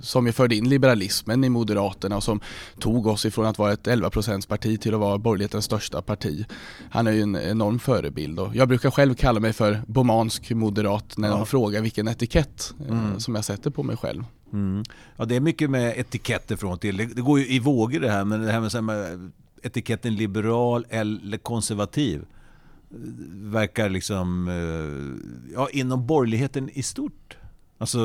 som 0.05 0.27
ju 0.27 0.33
förde 0.33 0.57
in 0.57 0.69
liberalismen 0.69 1.45
i 1.45 1.49
Moderaterna 1.49 2.17
och 2.17 2.23
som 2.23 2.41
tog 2.79 3.07
oss 3.07 3.25
ifrån 3.25 3.47
att 3.47 3.59
vara 3.59 3.73
ett 3.73 3.87
11 3.87 4.11
parti 4.49 4.81
till 4.81 4.95
att 4.95 5.01
vara 5.01 5.19
borgerlighetens 5.19 5.65
största 5.65 6.03
parti. 6.03 6.47
Han 6.91 7.07
är 7.07 7.13
ju 7.13 7.23
en 7.23 7.37
enorm 7.37 7.79
förebild 7.79 8.41
och 8.41 8.57
jag 8.57 8.69
brukar 8.69 8.91
själv 8.91 9.15
kalla 9.15 9.41
mig 9.41 9.53
för 9.53 9.83
bomansk 9.87 10.51
moderat 10.51 11.17
när 11.17 11.29
ja. 11.29 11.37
de 11.37 11.47
frågar 11.47 11.81
vilken 11.81 12.09
etikett 12.09 12.75
eh, 12.81 12.99
mm. 12.99 13.21
som 13.21 13.35
jag 13.35 13.45
sätter 13.45 13.71
på 13.71 13.83
mig 13.83 13.97
själv. 13.97 14.25
Mm. 14.53 14.85
Ja, 15.17 15.25
det 15.25 15.37
är 15.37 15.41
mycket 15.41 15.71
med 15.71 15.99
etiketter 15.99 16.57
från 16.57 16.73
och 16.73 16.81
till. 16.81 16.97
Det 16.97 17.23
går 17.23 17.39
ju 17.39 17.49
i 17.49 17.59
vågor 17.59 18.01
det 18.01 18.11
här, 18.11 18.25
men 18.25 18.43
det 18.43 18.53
här 18.53 18.61
med, 18.61 18.85
med 18.85 19.31
etiketten 19.63 20.15
liberal 20.15 20.87
eller 20.89 21.39
konservativ 21.39 22.21
eh, 22.21 22.97
verkar 23.33 23.89
liksom, 23.89 24.49
eh, 24.49 25.55
ja, 25.55 25.69
inom 25.73 26.07
borgerligheten 26.07 26.71
i 26.73 26.83
stort 26.83 27.37
Alltså 27.79 27.99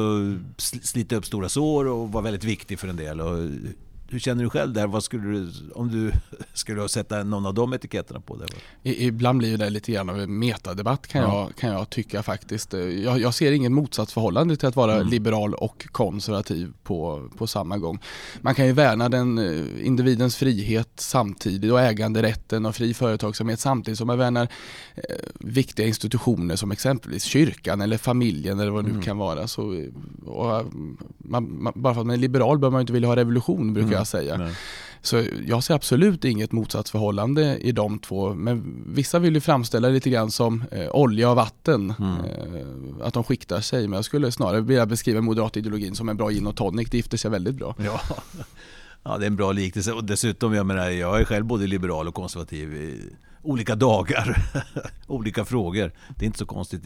slita 0.58 1.16
upp 1.16 1.26
stora 1.26 1.50
sår 1.50 1.88
och 1.88 2.12
vara 2.12 2.24
väldigt 2.24 2.44
viktig 2.44 2.80
för 2.80 2.88
en 2.88 2.96
del. 2.96 3.22
Och 3.22 3.38
hur 4.12 4.20
känner 4.20 4.44
du 4.44 4.50
själv 4.50 4.74
där? 4.74 4.88
Vad 4.88 5.04
skulle 5.04 5.24
du, 5.24 5.52
om 5.76 5.92
du 5.92 6.12
skulle 6.54 6.90
sätta 6.90 7.24
någon 7.24 7.46
av 7.46 7.54
de 7.54 7.74
etiketterna 7.74 8.20
på 8.20 8.38
det? 8.38 8.46
Ibland 8.84 9.40
blir 9.40 9.58
det 9.58 9.70
lite 9.70 9.92
grann 9.92 10.10
av 10.10 10.20
en 10.20 10.40
metadebatt 10.40 11.08
kan, 11.08 11.22
ja. 11.22 11.40
jag, 11.40 11.56
kan 11.56 11.70
jag 11.70 11.90
tycka 11.90 12.24
faktiskt. 12.24 12.74
Jag, 12.74 13.20
jag 13.20 13.34
ser 13.34 13.52
ingen 13.52 13.74
motsatsförhållande 13.74 14.56
till 14.56 14.68
att 14.68 14.76
vara 14.76 14.96
mm. 14.96 15.08
liberal 15.08 15.54
och 15.54 15.88
konservativ 15.92 16.74
på, 16.84 17.30
på 17.38 17.48
samma 17.48 17.78
gång. 17.78 18.00
Man 18.42 18.56
kan 18.56 18.66
ju 18.66 18.72
värna 18.72 19.10
den 19.10 19.38
eh, 19.38 19.88
individens 19.88 20.36
frihet 20.36 20.90
samtidigt 20.96 21.72
och 21.72 21.82
äganderätten 21.82 22.66
och 22.66 22.76
fri 22.76 22.94
företagsamhet 22.94 23.60
samtidigt 23.60 23.98
som 23.98 24.08
man 24.08 24.18
värnar 24.18 24.48
eh, 24.96 25.04
viktiga 25.40 25.88
institutioner 25.88 26.56
som 26.56 26.72
exempelvis 26.72 27.24
kyrkan 27.24 27.82
eller 27.82 27.98
familjen 27.98 28.60
eller 28.60 28.72
vad 28.72 28.84
det 28.84 28.88
nu 28.88 28.94
mm. 28.94 29.06
kan 29.06 29.18
vara. 29.18 29.48
Så, 29.48 29.86
och, 30.26 30.66
man, 31.18 31.64
man, 31.64 31.74
bara 31.76 31.94
för 31.94 32.02
att 32.02 32.08
man 32.08 32.14
är 32.14 32.20
liberal 32.20 32.60
behöver 32.60 32.72
man 32.72 32.82
inte 32.82 32.94
vilja 32.94 33.08
ha 33.08 33.16
revolution 33.16 33.74
brukar 33.74 33.92
mm. 33.92 33.99
Jag 34.00 34.08
säga. 34.08 34.38
Nej. 34.38 34.56
Så 35.02 35.24
jag 35.46 35.64
ser 35.64 35.74
absolut 35.74 36.26
inget 36.26 36.52
motsatsförhållande 36.52 37.58
i 37.58 37.72
de 37.72 38.00
två. 38.00 38.34
Men 38.34 38.84
vissa 38.88 39.20
vill 39.20 39.36
ju 39.36 39.42
framställa 39.42 39.88
det 39.88 39.94
lite 39.94 40.10
grann 40.10 40.32
som 40.32 40.64
eh, 40.72 40.88
olja 40.92 41.30
och 41.30 41.36
vatten. 41.36 41.94
Mm. 42.00 42.16
Eh, 42.20 43.08
att 43.08 43.14
de 43.14 43.24
skiktar 43.24 43.62
sig. 43.62 43.88
Men 43.88 43.98
jag 43.98 44.06
skulle 44.06 44.32
snarare 44.32 44.62
vilja 44.62 44.86
beskriva 44.86 45.22
moderatideologin 45.22 45.96
som 45.96 46.10
en 46.10 46.18
bra 46.18 46.30
gin 46.30 46.48
och 46.48 46.56
tonic. 46.56 46.90
Det 46.90 46.98
gifter 46.98 47.18
sig 47.18 47.32
väldigt 47.32 47.56
bra. 47.56 47.76
Ja. 47.78 48.02
ja, 49.04 49.18
det 49.18 49.24
är 49.26 49.28
en 49.28 49.36
bra 49.36 49.52
liknelse. 49.52 49.94
Och 49.94 50.04
dessutom, 50.04 50.54
jag 50.54 50.66
menar, 50.66 50.90
jag 50.90 51.22
är 51.22 51.26
själv 51.26 51.46
både 51.46 51.68
liberal 51.68 52.08
och 52.08 52.16
konservativ 52.16 52.74
i 52.74 53.14
olika 53.42 53.76
dagar, 53.76 54.52
olika 55.08 55.46
frågor. 55.46 55.92
Det 56.18 56.26
är 56.26 56.28
inte 56.28 56.40
så 56.40 56.46
konstigt. 56.46 56.82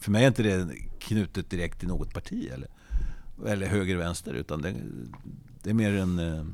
För 0.00 0.10
mig 0.10 0.22
är 0.22 0.28
inte 0.28 0.42
det 0.42 0.68
knutet 0.98 1.50
direkt 1.50 1.78
till 1.78 1.88
något 1.88 2.14
parti 2.14 2.50
eller, 2.54 2.68
eller 3.46 3.66
höger 3.66 3.96
vänster. 3.96 4.34
Utan 4.34 4.62
det, 4.62 4.74
det 5.66 5.70
är 5.70 5.74
mer 5.74 5.92
en 5.92 6.18
eh, 6.18 6.44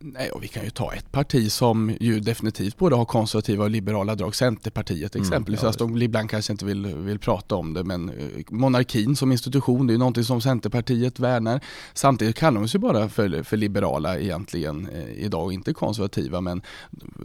Nej, 0.00 0.30
och 0.30 0.42
vi 0.42 0.48
kan 0.48 0.64
ju 0.64 0.70
ta 0.70 0.94
ett 0.94 1.12
parti 1.12 1.52
som 1.52 1.96
ju 2.00 2.20
definitivt 2.20 2.78
både 2.78 2.96
har 2.96 3.04
konservativa 3.04 3.64
och 3.64 3.70
liberala 3.70 4.14
drag. 4.14 4.34
Centerpartiet 4.34 5.14
mm, 5.14 5.22
exempelvis, 5.22 5.62
mm, 5.62 5.72
ja, 5.78 5.86
de 5.86 6.02
ibland 6.02 6.30
kanske 6.30 6.52
inte 6.52 6.64
vill, 6.64 6.86
vill 6.86 7.18
prata 7.18 7.54
om 7.54 7.74
det. 7.74 7.84
Men 7.84 8.08
eh, 8.08 8.14
monarkin 8.50 9.16
som 9.16 9.32
institution, 9.32 9.86
det 9.86 9.90
är 9.90 9.94
ju 9.94 9.98
någonting 9.98 10.24
som 10.24 10.40
Centerpartiet 10.40 11.20
värnar. 11.20 11.60
Samtidigt 11.94 12.36
kallar 12.36 12.60
de 12.60 12.68
sig 12.68 12.80
bara 12.80 13.08
för, 13.08 13.42
för 13.42 13.56
liberala 13.56 14.18
egentligen 14.18 14.88
eh, 14.88 15.24
idag 15.24 15.44
och 15.44 15.52
inte 15.52 15.72
konservativa. 15.74 16.40
Men 16.40 16.62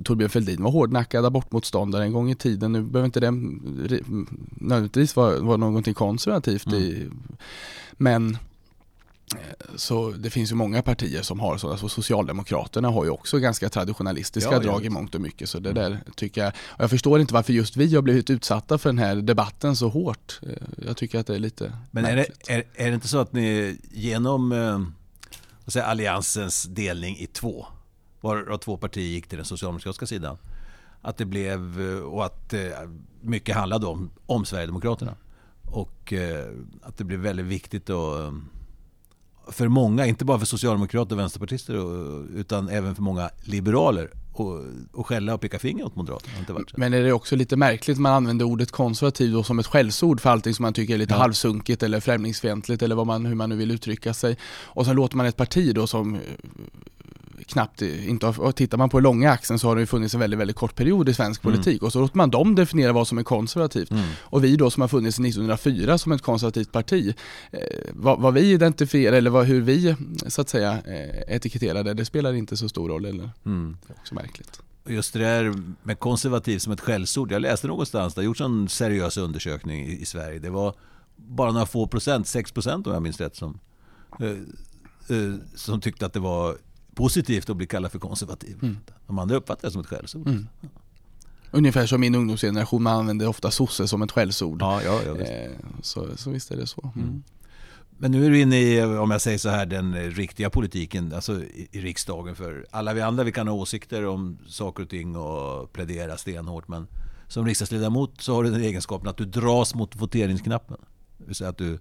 Torbjörn 0.03 0.29
Fälldin 0.29 0.63
var 0.63 0.71
hårdnackad 0.71 1.25
abortmotståndare 1.25 2.03
en 2.03 2.13
gång 2.13 2.31
i 2.31 2.35
tiden. 2.35 2.71
Nu 2.71 2.81
behöver 2.81 3.05
inte 3.05 3.19
det 3.19 3.31
nödvändigtvis 4.51 5.15
vara, 5.15 5.39
vara 5.39 5.57
någonting 5.57 5.93
konservativt 5.93 6.67
mm. 6.67 6.79
i. 6.79 7.09
Men 7.97 8.37
så 9.75 10.11
det 10.11 10.29
finns 10.29 10.51
ju 10.51 10.55
många 10.55 10.81
partier 10.81 11.21
som 11.21 11.39
har 11.39 11.57
sådana, 11.57 11.77
så 11.77 11.89
Socialdemokraterna 11.89 12.89
har 12.89 13.03
ju 13.03 13.09
också 13.09 13.39
ganska 13.39 13.69
traditionalistiska 13.69 14.51
ja, 14.51 14.59
drag 14.59 14.85
i 14.85 14.89
mångt 14.89 15.15
och 15.15 15.21
mycket. 15.21 15.49
Så 15.49 15.59
det 15.59 15.69
mm. 15.69 15.83
där 15.83 15.99
tycker 16.15 16.43
jag, 16.43 16.53
och 16.67 16.83
jag 16.83 16.89
förstår 16.89 17.21
inte 17.21 17.33
varför 17.33 17.53
just 17.53 17.77
vi 17.77 17.95
har 17.95 18.01
blivit 18.01 18.29
utsatta 18.29 18.77
för 18.77 18.89
den 18.89 18.97
här 18.97 19.15
debatten 19.15 19.75
så 19.75 19.89
hårt. 19.89 20.39
Eh, 20.43 20.49
jag 20.85 20.97
tycker 20.97 21.19
att 21.19 21.27
det 21.27 21.35
är 21.35 21.39
lite 21.39 21.73
Men 21.91 22.05
är 22.05 22.15
det, 22.15 22.27
är, 22.47 22.63
är 22.75 22.87
det 22.87 22.95
inte 22.95 23.07
så 23.07 23.17
att 23.17 23.33
ni 23.33 23.77
genom 23.91 24.51
eh, 24.51 24.79
säga, 25.71 25.85
alliansens 25.85 26.63
delning 26.63 27.17
i 27.17 27.27
två, 27.27 27.65
var 28.21 28.57
två 28.57 28.77
partier 28.77 29.07
gick 29.07 29.27
till 29.27 29.37
den 29.37 29.45
socialdemokratiska 29.45 30.05
sidan, 30.05 30.37
att 31.01 31.17
det 31.17 31.25
blev, 31.25 31.81
eh, 31.81 32.03
och 32.03 32.25
att 32.25 32.53
eh, 32.53 32.61
mycket 33.21 33.55
handlade 33.55 33.85
om, 33.85 34.11
om 34.25 34.45
Sverigedemokraterna. 34.45 35.15
Och 35.65 36.13
eh, 36.13 36.51
att 36.81 36.97
det 36.97 37.03
blev 37.03 37.19
väldigt 37.19 37.45
viktigt 37.45 37.89
att 37.89 38.33
för 39.47 39.67
många, 39.67 40.05
inte 40.05 40.25
bara 40.25 40.39
för 40.39 40.45
socialdemokrater 40.45 41.15
och 41.15 41.19
vänsterpartister 41.19 41.73
utan 42.39 42.69
även 42.69 42.95
för 42.95 43.01
många 43.01 43.29
liberaler 43.43 44.09
och, 44.33 44.61
och 44.91 45.07
skälla 45.07 45.33
och 45.33 45.41
peka 45.41 45.59
finger 45.59 45.85
åt 45.85 45.95
Moderaterna. 45.95 46.39
Inte 46.39 46.53
varit 46.53 46.77
Men 46.77 46.93
är 46.93 47.03
det 47.03 47.13
också 47.13 47.35
lite 47.35 47.55
märkligt 47.55 47.95
att 47.95 48.01
man 48.01 48.13
använder 48.13 48.45
ordet 48.45 48.71
konservativ 48.71 49.43
som 49.43 49.59
ett 49.59 49.67
skällsord 49.67 50.21
för 50.21 50.29
allting 50.29 50.53
som 50.53 50.63
man 50.63 50.73
tycker 50.73 50.93
är 50.93 50.97
lite 50.97 51.13
ja. 51.13 51.17
halvsunkigt 51.17 51.83
eller 51.83 51.99
främlingsfientligt 51.99 52.81
eller 52.81 52.95
vad 52.95 53.07
man, 53.07 53.25
hur 53.25 53.35
man 53.35 53.49
nu 53.49 53.55
vill 53.55 53.71
uttrycka 53.71 54.13
sig. 54.13 54.37
Och 54.63 54.85
sen 54.85 54.95
låter 54.95 55.17
man 55.17 55.25
ett 55.25 55.37
parti 55.37 55.75
då 55.75 55.87
som 55.87 56.19
knappt 57.47 57.81
inte 57.81 58.25
har, 58.25 58.51
tittar 58.51 58.77
man 58.77 58.89
på 58.89 58.99
långa 58.99 59.31
axeln 59.31 59.59
så 59.59 59.67
har 59.67 59.75
det 59.75 59.81
ju 59.81 59.85
funnits 59.85 60.13
en 60.13 60.19
väldigt, 60.19 60.39
väldigt 60.39 60.55
kort 60.55 60.75
period 60.75 61.09
i 61.09 61.13
svensk 61.13 61.43
mm. 61.43 61.53
politik 61.53 61.83
och 61.83 61.91
så 61.91 61.99
låter 61.99 62.17
man 62.17 62.29
dem 62.29 62.55
definiera 62.55 62.91
vad 62.91 63.07
som 63.07 63.17
är 63.17 63.23
konservativt. 63.23 63.91
Mm. 63.91 64.03
Och 64.21 64.43
vi 64.43 64.55
då 64.55 64.69
som 64.69 64.81
har 64.81 64.87
funnits 64.87 65.15
sedan 65.15 65.25
1904 65.25 65.97
som 65.97 66.11
ett 66.11 66.21
konservativt 66.21 66.71
parti, 66.71 67.15
eh, 67.51 67.59
vad, 67.91 68.19
vad, 68.19 68.33
vi 68.33 68.51
identifierar 68.51 69.17
eller 69.17 69.29
vad, 69.29 69.45
hur 69.45 69.61
vi 69.61 69.95
så 70.27 70.41
att 70.41 70.49
säga 70.49 70.71
eh, 70.71 71.35
etiketterade, 71.35 71.93
det 71.93 72.05
spelar 72.05 72.33
inte 72.33 72.57
så 72.57 72.69
stor 72.69 72.89
roll 72.89 73.05
eller? 73.05 73.29
Mm. 73.45 73.77
Det 73.87 73.93
är 73.93 73.97
också 73.99 74.15
märkligt. 74.15 74.61
Just 74.85 75.13
det 75.13 75.19
där 75.19 75.53
med 75.83 75.99
konservativ 75.99 76.59
som 76.59 76.73
ett 76.73 76.81
skällsord. 76.81 77.31
Jag 77.31 77.41
läste 77.41 77.67
någonstans, 77.67 78.13
det 78.13 78.21
har 78.21 78.25
gjorts 78.25 78.41
en 78.41 78.69
seriös 78.69 79.17
undersökning 79.17 79.85
i, 79.85 80.01
i 80.01 80.05
Sverige. 80.05 80.39
Det 80.39 80.49
var 80.49 80.75
bara 81.15 81.51
några 81.51 81.65
få 81.65 81.87
procent, 81.87 82.27
6 82.27 82.51
procent 82.51 82.87
om 82.87 82.93
jag 82.93 83.01
minns 83.01 83.21
rätt, 83.21 83.35
som, 83.35 83.59
eh, 84.19 84.27
eh, 85.17 85.35
som 85.55 85.81
tyckte 85.81 86.05
att 86.05 86.13
det 86.13 86.19
var 86.19 86.57
positivt 86.95 87.49
att 87.49 87.57
bli 87.57 87.67
kallad 87.67 87.91
för 87.91 87.99
konservativ. 87.99 88.57
Mm. 88.61 88.77
De 89.07 89.19
andra 89.19 89.35
uppfattar 89.35 89.67
det 89.67 89.71
som 89.71 89.81
ett 89.81 89.87
skällsord. 89.87 90.27
Mm. 90.27 90.47
Ungefär 91.51 91.85
som 91.85 92.01
min 92.01 92.15
ungdomsgeneration, 92.15 92.83
man 92.83 92.99
använder 92.99 93.27
ofta 93.27 93.51
sosse 93.51 93.87
som 93.87 94.01
ett 94.01 94.11
skällsord. 94.11 94.61
Ja, 94.61 94.81
ja, 94.83 94.99
ja, 95.05 95.13
visst. 95.13 95.31
Eh, 95.31 95.51
så, 95.81 96.07
så 96.15 96.29
visst 96.29 96.51
är 96.51 96.57
det 96.57 96.67
så. 96.67 96.91
Mm. 96.95 97.07
mm. 97.07 97.23
Men 97.97 98.11
nu 98.11 98.25
är 98.25 98.29
du 98.29 98.39
inne 98.39 98.59
i, 98.59 98.83
om 98.83 99.11
jag 99.11 99.21
säger 99.21 99.37
så 99.37 99.49
här, 99.49 99.65
den 99.65 100.11
riktiga 100.11 100.49
politiken, 100.49 101.13
alltså 101.13 101.43
i, 101.43 101.67
i 101.71 101.81
riksdagen. 101.81 102.35
För 102.35 102.65
alla 102.71 102.93
vi 102.93 103.01
andra, 103.01 103.23
vi 103.23 103.31
kan 103.31 103.47
ha 103.47 103.55
åsikter 103.55 104.05
om 104.05 104.37
saker 104.47 104.83
och 104.83 104.89
ting 104.89 105.15
och 105.15 105.73
plädera 105.73 106.17
stenhårt. 106.17 106.67
Men 106.67 106.87
som 107.27 107.45
riksdagsledamot 107.45 108.21
så 108.21 108.35
har 108.35 108.43
du 108.43 108.51
den 108.51 108.61
egenskapen 108.61 109.07
att 109.07 109.17
du 109.17 109.25
dras 109.25 109.75
mot 109.75 109.95
voteringsknappen. 109.95 110.77
Det 111.17 111.25
vill 111.25 111.35
säga 111.35 111.49
att 111.49 111.57
du 111.57 111.79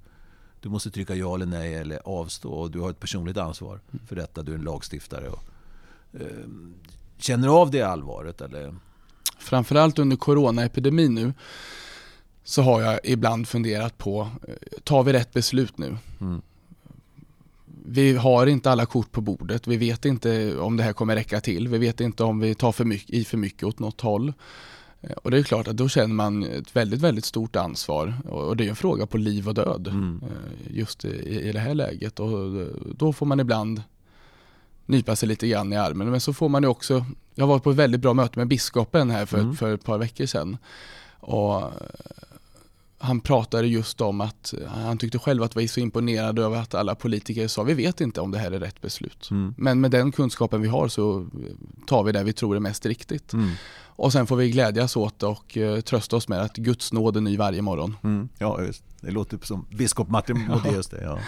du 0.62 0.68
måste 0.68 0.90
trycka 0.90 1.14
ja 1.14 1.34
eller 1.34 1.46
nej 1.46 1.74
eller 1.74 2.00
avstå 2.04 2.52
och 2.52 2.70
du 2.70 2.80
har 2.80 2.90
ett 2.90 3.00
personligt 3.00 3.36
ansvar 3.36 3.80
för 4.06 4.16
detta. 4.16 4.42
Du 4.42 4.52
är 4.52 4.56
en 4.56 4.64
lagstiftare. 4.64 5.28
Och, 5.28 5.44
eh, 6.12 6.26
känner 7.18 7.48
du 7.48 7.54
av 7.54 7.70
det 7.70 7.82
allvaret? 7.82 8.40
Eller? 8.40 8.74
Framförallt 9.38 9.98
under 9.98 10.16
coronaepidemin 10.16 11.14
nu 11.14 11.32
så 12.44 12.62
har 12.62 12.82
jag 12.82 13.00
ibland 13.04 13.48
funderat 13.48 13.98
på, 13.98 14.28
eh, 14.48 14.54
tar 14.84 15.02
vi 15.02 15.12
rätt 15.12 15.32
beslut 15.32 15.78
nu? 15.78 15.96
Mm. 16.20 16.42
Vi 17.86 18.16
har 18.16 18.46
inte 18.46 18.70
alla 18.70 18.86
kort 18.86 19.12
på 19.12 19.20
bordet. 19.20 19.66
Vi 19.66 19.76
vet 19.76 20.04
inte 20.04 20.58
om 20.58 20.76
det 20.76 20.82
här 20.82 20.92
kommer 20.92 21.14
räcka 21.16 21.40
till. 21.40 21.68
Vi 21.68 21.78
vet 21.78 22.00
inte 22.00 22.24
om 22.24 22.40
vi 22.40 22.54
tar 22.54 22.72
för 22.72 22.84
mycket, 22.84 23.10
i 23.10 23.24
för 23.24 23.36
mycket 23.36 23.62
åt 23.62 23.78
något 23.78 24.00
håll. 24.00 24.32
Eh, 25.02 25.12
och 25.22 25.30
det 25.30 25.38
är 25.38 25.42
klart 25.42 25.68
att 25.68 25.76
då 25.76 25.88
känner 25.88 26.14
man 26.14 26.42
ett 26.42 26.76
väldigt, 26.76 27.00
väldigt 27.00 27.24
stort 27.24 27.56
ansvar. 27.56 28.14
Och 28.28 28.56
det 28.56 28.64
är 28.64 28.68
en 28.68 28.76
fråga 28.76 29.06
på 29.06 29.16
liv 29.16 29.48
och 29.48 29.54
död 29.54 29.86
mm. 29.86 30.20
Eh, 30.22 30.76
just 30.76 31.04
i, 31.04 31.48
i 31.48 31.52
det 31.52 31.58
här 31.58 31.74
läget. 31.74 32.20
Och 32.20 32.60
eh, 32.60 32.66
då 32.96 33.12
får 33.12 33.26
man 33.26 33.40
ibland 33.40 33.82
nypa 34.86 35.16
sig 35.16 35.28
lite 35.28 35.48
grann 35.48 35.72
i 35.72 35.76
armen. 35.76 36.10
Men 36.10 36.20
så 36.20 36.32
får 36.32 36.48
man 36.48 36.62
ju 36.62 36.68
också, 36.68 37.04
jag 37.34 37.46
var 37.46 37.58
på 37.58 37.70
ett 37.70 37.76
väldigt 37.76 38.00
bra 38.00 38.14
möte 38.14 38.38
med 38.38 38.48
biskopen 38.48 39.10
här 39.10 39.26
för, 39.26 39.38
mm. 39.38 39.56
för 39.56 39.74
ett 39.74 39.84
par 39.84 39.98
veckor 39.98 40.26
sedan. 40.26 40.56
Och 41.20 41.72
han 42.98 43.20
pratade 43.20 43.66
just 43.66 44.00
om 44.00 44.20
att 44.20 44.54
han 44.68 44.98
tyckte 44.98 45.18
själv 45.18 45.42
att 45.42 45.56
var 45.56 45.66
så 45.66 45.80
imponerad 45.80 46.38
över 46.38 46.56
att 46.56 46.74
alla 46.74 46.94
politiker 46.94 47.48
sa 47.48 47.62
vi 47.62 47.74
vet 47.74 48.00
inte 48.00 48.20
om 48.20 48.30
det 48.30 48.38
här 48.38 48.52
är 48.52 48.60
rätt 48.60 48.80
beslut. 48.80 49.28
Mm. 49.30 49.54
Men 49.58 49.80
med 49.80 49.90
den 49.90 50.12
kunskapen 50.12 50.62
vi 50.62 50.68
har 50.68 50.88
så 50.88 51.26
tar 51.86 52.02
vi 52.02 52.12
det 52.12 52.24
vi 52.24 52.32
tror 52.32 52.56
är 52.56 52.60
mest 52.60 52.86
riktigt. 52.86 53.32
Och 53.96 54.12
sen 54.12 54.26
får 54.26 54.36
vi 54.36 54.50
glädjas 54.50 54.96
åt 54.96 55.22
och 55.22 55.56
uh, 55.56 55.80
trösta 55.80 56.16
oss 56.16 56.28
med 56.28 56.40
att 56.40 56.56
Guds 56.56 56.92
nåd 56.92 57.16
är 57.16 57.20
ny 57.20 57.36
varje 57.36 57.62
morgon. 57.62 57.96
Mm. 58.02 58.28
Ja, 58.38 58.62
just. 58.62 58.84
det 59.00 59.10
låter 59.10 59.38
som 59.42 59.66
biskop 59.70 60.08
Martin 60.08 60.46
Modéus 60.48 60.86
det. 60.86 61.02
Ja. 61.02 61.18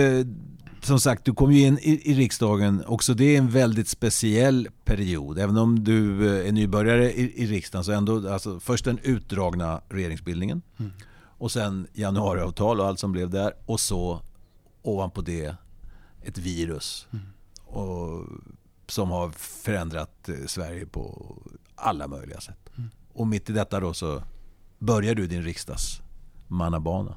Uh, 0.00 0.26
som 0.82 1.00
sagt, 1.00 1.24
du 1.24 1.34
kom 1.34 1.52
ju 1.52 1.66
in 1.66 1.78
i, 1.78 2.10
i, 2.10 2.14
riksdagen. 2.14 2.84
Också 2.86 3.14
det 3.14 3.34
är 3.34 3.38
en 3.38 3.50
väldigt 3.50 3.88
speciell 3.88 4.68
period. 4.84 5.38
Även 5.38 5.56
om 5.56 5.84
du 5.84 6.26
eh, 6.40 6.48
är 6.48 6.52
nybörjare 6.52 7.12
i, 7.12 7.42
i 7.42 7.46
riksdagen 7.46 7.84
så 7.84 7.92
ändå, 7.92 8.32
alltså, 8.32 8.60
först 8.60 8.84
den 8.84 8.98
utdragna 9.02 9.80
regeringsbildningen. 9.88 10.62
Mm. 10.78 10.92
Och 11.38 11.52
sen 11.52 11.86
januariavtal 11.92 12.80
och 12.80 12.86
allt 12.86 12.98
som 12.98 13.12
blev 13.12 13.30
där. 13.30 13.52
Och 13.66 13.80
så 13.80 14.20
ovanpå 14.82 15.20
det 15.20 15.54
ett 16.22 16.38
virus. 16.38 17.06
Mm. 17.12 17.24
Och 17.64 18.26
som 18.90 19.10
har 19.10 19.30
förändrat 19.30 20.28
eh, 20.28 20.46
Sverige 20.46 20.86
på 20.86 21.36
alla 21.74 22.08
möjliga 22.08 22.40
sätt. 22.40 22.70
Mm. 22.76 22.90
Och 23.12 23.26
mitt 23.26 23.50
i 23.50 23.52
detta 23.52 23.80
då 23.80 23.94
så 23.94 24.22
börjar 24.78 25.14
du 25.14 25.26
din 25.26 25.42
riksdagsmannabana. 25.42 27.16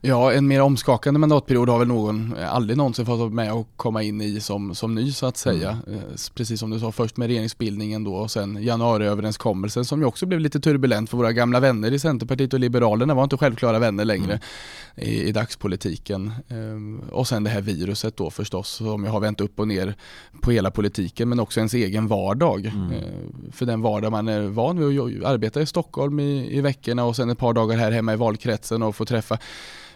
Ja, 0.00 0.32
en 0.32 0.48
mer 0.48 0.60
omskakande 0.60 1.20
mandatperiod 1.20 1.68
har 1.68 1.78
väl 1.78 1.88
någon 1.88 2.34
aldrig 2.50 2.76
någonsin 2.76 3.06
fått 3.06 3.18
vara 3.18 3.30
med 3.30 3.52
och 3.52 3.68
komma 3.76 4.02
in 4.02 4.20
i 4.20 4.40
som, 4.40 4.74
som 4.74 4.94
ny 4.94 5.12
så 5.12 5.26
att 5.26 5.36
säga. 5.36 5.78
Mm. 5.86 5.98
Eh, 5.98 6.04
precis 6.34 6.60
som 6.60 6.70
du 6.70 6.80
sa, 6.80 6.92
först 6.92 7.16
med 7.16 7.26
regeringsbildningen 7.26 8.04
då 8.04 8.14
och 8.14 8.30
sen 8.30 8.62
januariöverenskommelsen 8.62 9.84
som 9.84 10.00
ju 10.00 10.06
också 10.06 10.26
blev 10.26 10.40
lite 10.40 10.60
turbulent 10.60 11.10
för 11.10 11.16
våra 11.16 11.32
gamla 11.32 11.60
vänner 11.60 11.92
i 11.92 11.98
Centerpartiet 11.98 12.54
och 12.54 12.60
Liberalerna 12.60 13.14
var 13.14 13.24
inte 13.24 13.36
självklara 13.36 13.78
vänner 13.78 14.04
längre 14.04 14.32
mm. 14.32 15.08
i, 15.10 15.22
i 15.22 15.32
dagspolitiken. 15.32 16.32
Ehm, 16.48 17.00
och 17.10 17.28
sen 17.28 17.44
det 17.44 17.50
här 17.50 17.60
viruset 17.60 18.16
då 18.16 18.30
förstås 18.30 18.68
som 18.68 19.04
har 19.04 19.20
vänt 19.20 19.40
upp 19.40 19.60
och 19.60 19.68
ner 19.68 19.94
på 20.40 20.50
hela 20.50 20.70
politiken 20.70 21.28
men 21.28 21.40
också 21.40 21.60
ens 21.60 21.74
egen 21.74 22.06
vardag. 22.06 22.66
Mm. 22.66 22.92
Ehm, 22.92 23.52
för 23.52 23.66
den 23.66 23.82
vardag 23.82 24.12
man 24.12 24.28
är 24.28 24.42
van 24.42 24.88
vid 24.88 25.00
att 25.00 25.30
arbeta 25.32 25.60
i 25.60 25.66
Stockholm 25.66 26.20
i, 26.20 26.56
i 26.56 26.60
veckorna 26.60 27.04
och 27.04 27.16
sen 27.16 27.30
ett 27.30 27.38
par 27.38 27.52
dagar 27.52 27.76
här 27.76 27.90
hemma 27.90 28.12
i 28.12 28.16
valkretsen 28.16 28.82
och 28.82 28.96
få 28.96 29.04
träffa 29.04 29.38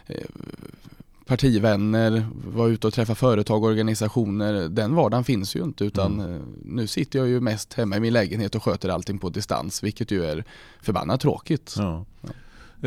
partivänner, 1.25 2.27
vara 2.45 2.69
ute 2.69 2.87
och 2.87 2.93
träffa 2.93 3.15
företag 3.15 3.63
och 3.63 3.69
organisationer. 3.69 4.69
Den 4.69 4.95
vardagen 4.95 5.23
finns 5.23 5.55
ju 5.55 5.63
inte 5.63 5.85
utan 5.85 6.19
mm. 6.19 6.35
Eh, 6.35 6.41
nu 6.65 6.87
sitter 6.87 7.19
jag 7.19 7.27
ju 7.27 7.39
mest 7.39 7.73
hemma 7.73 7.97
i 7.97 7.99
min 7.99 8.13
lägenhet 8.13 8.55
och 8.55 8.63
sköter 8.63 8.89
allting 8.89 9.19
på 9.19 9.29
distans 9.29 9.83
vilket 9.83 10.11
ju 10.11 10.25
är 10.25 10.43
förbannat 10.81 11.21
tråkigt. 11.21 11.75
Ja. 11.77 12.05
Ja. 12.21 12.29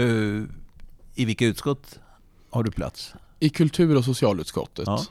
Uh, 0.03 0.45
I 1.15 1.25
vilka 1.25 1.47
utskott 1.47 1.99
har 2.51 2.63
du 2.63 2.71
plats? 2.71 3.15
I 3.41 3.49
kultur 3.49 3.97
och 3.97 4.05
socialutskottet. 4.05 4.87
Ja. 4.87 5.05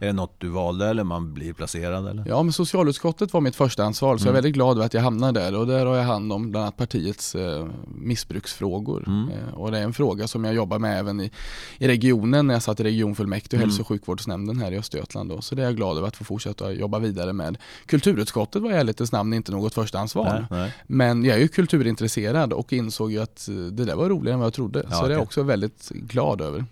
Är 0.00 0.06
det 0.06 0.12
något 0.12 0.34
du 0.38 0.48
valde 0.48 0.86
eller 0.86 1.04
man 1.04 1.34
blir 1.34 1.52
placerad? 1.52 2.08
Eller? 2.08 2.24
Ja, 2.26 2.42
men 2.42 2.52
socialutskottet 2.52 3.32
var 3.32 3.40
mitt 3.40 3.56
första 3.56 3.84
ansvar 3.84 4.16
så 4.16 4.22
mm. 4.22 4.26
jag 4.26 4.26
är 4.26 4.30
mm. 4.30 4.34
väldigt 4.34 4.54
glad 4.54 4.76
över 4.76 4.86
att 4.86 4.94
jag 4.94 5.02
hamnade 5.02 5.40
där 5.40 5.54
och 5.54 5.66
där 5.66 5.86
har 5.86 5.96
jag 5.96 6.04
hand 6.04 6.32
om 6.32 6.50
bland 6.50 6.62
annat 6.62 6.76
partiets 6.76 7.34
eh, 7.34 7.66
missbruksfrågor. 7.86 9.04
Mm. 9.06 9.28
Eh, 9.28 9.54
och 9.54 9.70
det 9.70 9.78
är 9.78 9.82
en 9.82 9.92
fråga 9.92 10.28
som 10.28 10.44
jag 10.44 10.54
jobbar 10.54 10.78
med 10.78 10.98
även 10.98 11.20
i, 11.20 11.30
i 11.78 11.88
regionen 11.88 12.46
när 12.46 12.54
jag 12.54 12.62
satt 12.62 12.80
i 12.80 12.84
regionfullmäktige 12.84 13.56
och 13.56 13.62
mm. 13.62 13.68
hälso 13.68 13.82
och 13.82 13.88
sjukvårdsnämnden 13.88 14.58
här 14.58 14.72
i 14.72 14.78
Östergötland. 14.78 15.30
Då. 15.30 15.40
Så 15.40 15.54
det 15.54 15.62
är 15.62 15.66
jag 15.66 15.76
glad 15.76 15.96
över 15.96 16.08
att 16.08 16.16
få 16.16 16.24
fortsätta 16.24 16.72
jobba 16.72 16.98
vidare 16.98 17.32
med. 17.32 17.58
Kulturutskottet 17.86 18.62
var 18.62 18.70
i 18.70 18.74
ärlighetens 18.74 19.12
namn 19.12 19.32
inte 19.32 19.52
något 19.52 19.74
första 19.74 19.98
ansvar. 19.98 20.46
Nej, 20.50 20.60
nej. 20.60 20.74
Men 20.86 21.24
jag 21.24 21.36
är 21.36 21.40
ju 21.40 21.48
kulturintresserad 21.48 22.52
och 22.52 22.72
insåg 22.72 23.12
ju 23.12 23.22
att 23.22 23.48
eh, 23.48 23.54
det 23.54 23.84
där 23.84 23.96
var 23.96 24.08
roligare 24.08 24.34
än 24.34 24.40
vad 24.40 24.46
jag 24.46 24.54
trodde. 24.54 24.86
Ja, 24.90 24.96
så 24.96 25.06
det 25.06 25.12
är 25.12 25.16
jag 25.16 25.22
också 25.22 25.42
väldigt 25.42 25.88
glad 25.88 26.40
över. 26.40 26.64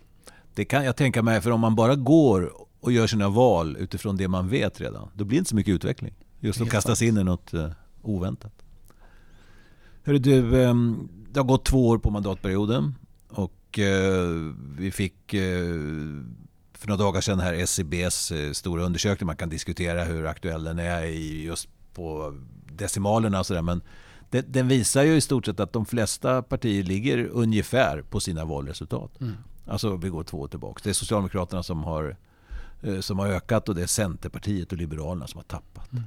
Det 0.53 0.65
kan 0.65 0.85
jag 0.85 0.95
tänka 0.95 1.21
mig, 1.21 1.41
för 1.41 1.51
om 1.51 1.59
man 1.59 1.75
bara 1.75 1.95
går 1.95 2.66
och 2.87 2.93
gör 2.93 3.07
sina 3.07 3.29
val 3.29 3.77
utifrån 3.79 4.17
det 4.17 4.27
man 4.27 4.49
vet 4.49 4.81
redan, 4.81 5.09
då 5.13 5.25
blir 5.25 5.35
det 5.35 5.39
inte 5.39 5.49
så 5.49 5.55
mycket 5.55 5.73
utveckling. 5.73 6.13
Just 6.39 6.61
att 6.61 6.69
kasta 6.69 6.95
sig 6.95 7.07
in 7.07 7.17
i 7.17 7.23
något 7.23 7.53
uh, 7.53 7.69
oväntat. 8.01 8.53
Hörru 10.03 10.17
du, 10.17 10.41
um, 10.41 11.09
det 11.31 11.39
har 11.39 11.45
gått 11.45 11.65
två 11.65 11.87
år 11.87 11.97
på 11.97 12.11
mandatperioden 12.11 12.95
och 13.29 13.79
uh, 13.79 14.53
vi 14.77 14.91
fick 14.91 15.33
uh, 15.33 16.23
för 16.73 16.87
några 16.87 17.03
dagar 17.03 17.21
sedan 17.21 17.39
här 17.39 17.53
SCBs 17.53 18.31
stora 18.53 18.83
undersökning. 18.83 19.27
Man 19.27 19.35
kan 19.35 19.49
diskutera 19.49 20.03
hur 20.03 20.25
aktuell 20.25 20.63
den 20.63 20.79
är 20.79 21.03
just 21.03 21.69
på 21.93 22.37
decimalerna 22.71 23.39
och 23.39 23.45
sådär. 23.45 23.61
Men 23.61 23.81
den 24.29 24.67
visar 24.67 25.03
ju 25.03 25.15
i 25.15 25.21
stort 25.21 25.45
sett 25.45 25.59
att 25.59 25.73
de 25.73 25.85
flesta 25.85 26.41
partier 26.41 26.83
ligger 26.83 27.29
ungefär 27.31 28.01
på 28.01 28.19
sina 28.19 28.45
valresultat. 28.45 29.21
Mm. 29.21 29.33
Alltså 29.65 29.95
vi 29.95 30.09
går 30.09 30.23
två 30.23 30.39
år 30.39 30.47
tillbaka. 30.47 30.81
Det 30.83 30.89
är 30.89 30.93
Socialdemokraterna 30.93 31.63
som 31.63 31.83
har 31.83 32.03
Eh, 32.11 32.15
som 33.01 33.19
har 33.19 33.27
ökat 33.27 33.69
och 33.69 33.75
det 33.75 33.83
är 33.83 33.87
Centerpartiet 33.87 34.71
och 34.71 34.77
Liberalerna 34.77 35.27
som 35.27 35.37
har 35.37 35.43
tappat. 35.43 35.91
Mm. 35.91 36.03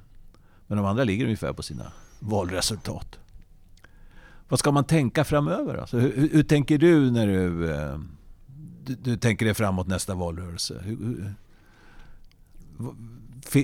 Men 0.66 0.76
de 0.76 0.86
andra 0.86 1.04
ligger 1.04 1.24
ungefär 1.24 1.52
på 1.52 1.62
sina 1.62 1.92
valresultat. 2.18 3.18
Vad 4.48 4.58
ska 4.58 4.72
man 4.72 4.84
tänka 4.84 5.24
framöver? 5.24 5.74
Alltså, 5.74 5.98
hur, 5.98 6.28
hur, 6.32 6.42
tänker 6.42 6.78
du 6.78 7.10
när 7.10 7.26
du, 7.26 7.72
eh, 7.72 7.98
du, 8.84 8.94
du, 8.94 9.16
tänker 9.16 9.46
dig 9.46 9.54
framåt 9.54 9.86
nästa 9.86 10.14
valrörelse? 10.14 10.82
Hur, 10.84 11.34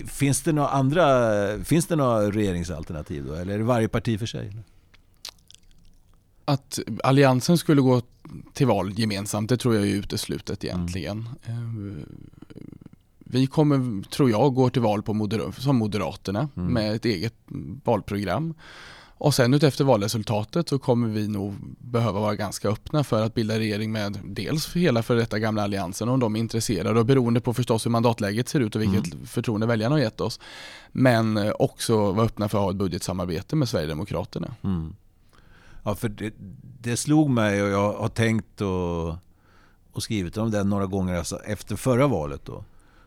finns 0.06 0.42
det 0.42 0.52
några 0.52 0.68
andra 0.68 1.64
finns 1.64 1.86
det 1.86 1.96
några 1.96 2.30
regeringsalternativ 2.30 3.25
då? 3.26 3.34
Eller 3.34 3.54
är 3.54 3.58
det 3.58 3.64
varje 3.64 3.88
parti 3.88 4.18
för 4.18 4.26
sig? 4.26 4.56
Att 6.44 6.78
Alliansen 7.04 7.58
skulle 7.58 7.80
gå 7.80 8.02
till 8.52 8.66
val 8.66 8.98
gemensamt, 8.98 9.48
det 9.48 9.56
tror 9.56 9.75
jag 9.75 9.84
är 9.84 9.94
uteslutet 9.94 10.64
egentligen. 10.64 11.28
Mm. 11.44 12.06
Vi 13.28 13.47
kommer, 13.47 14.02
tror 14.11 14.30
jag, 14.30 14.54
gå 14.54 14.71
till 14.71 14.83
val 14.83 15.02
på 15.02 15.14
moder 15.14 15.52
som 15.59 15.76
Moderaterna 15.76 16.49
mm. 16.56 16.73
med 16.73 16.95
ett 16.95 17.04
eget 17.04 17.35
valprogram. 17.85 18.54
Och 19.18 19.35
sen 19.35 19.54
utefter 19.54 19.85
valresultatet 19.85 20.68
så 20.68 20.78
kommer 20.78 21.09
vi 21.09 21.28
nog 21.28 21.54
behöva 21.78 22.21
vara 22.21 22.35
ganska 22.35 22.68
öppna 22.68 23.04
för 23.04 23.23
att 23.23 23.35
bilda 23.35 23.59
regering 23.59 23.92
med 23.92 24.18
dels 24.25 24.76
hela 24.76 25.02
för 25.02 25.16
detta 25.16 25.38
gamla 25.38 25.62
alliansen 25.62 26.09
om 26.09 26.21
de 26.21 26.37
är 26.37 26.40
intresserade 26.40 27.00
och 27.00 27.06
beroende 27.06 27.40
på 27.40 27.54
förstås 27.54 27.87
hur 27.87 27.90
mandatläget 27.90 28.49
ser 28.49 28.61
ut 28.61 28.76
och 28.76 28.83
vilket 28.83 29.14
mm. 29.14 29.26
förtroende 29.26 29.66
väljarna 29.66 29.95
har 29.95 30.00
gett 30.00 30.21
oss. 30.21 30.40
Men 30.92 31.37
eh, 31.37 31.52
också 31.59 32.12
vara 32.12 32.26
öppna 32.26 32.49
för 32.49 32.59
att 32.59 32.64
ha 32.64 32.71
ett 32.71 32.76
budgetsamarbete 32.76 33.56
med 33.56 33.69
Sverigedemokraterna. 33.69 34.54
Mm. 34.65 34.95
Ja, 35.82 35.95
för 35.95 36.08
det, 36.08 36.34
det, 36.80 36.97
slog 36.97 37.30
mig 37.30 37.62
och 37.62 37.69
jag 37.69 37.93
har 37.93 38.08
tänkt 38.08 38.60
och, 38.60 39.08
och 39.93 40.02
skrivit 40.02 40.36
om 40.36 40.50
det 40.50 40.65
några 40.65 40.86
gånger 40.86 41.15
alltså 41.15 41.36
efter 41.36 41.76
förra 41.76 42.06
valet. 42.06 42.45
Då 42.45 42.65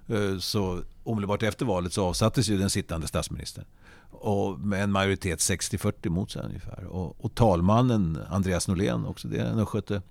Eh, 0.09 0.37
så 0.37 0.81
omedelbart 1.03 1.43
efter 1.43 1.65
valet 1.65 1.93
så 1.93 2.05
avsattes 2.05 2.49
ju 2.49 2.57
den 2.57 2.69
sittande 2.69 3.07
statsministern. 3.07 3.65
Och 4.11 4.59
med 4.59 4.83
en 4.83 4.91
majoritet 4.91 5.39
60-40 5.39 6.09
mot 6.09 6.31
sig 6.31 6.41
ungefär. 6.45 6.83
Och, 6.83 7.25
och 7.25 7.35
talmannen 7.35 8.19
Andreas 8.29 8.67
Norlén, 8.67 9.05
också 9.05 9.27
det 9.27 9.37
en 9.37 9.59
östgöte, 9.59 10.01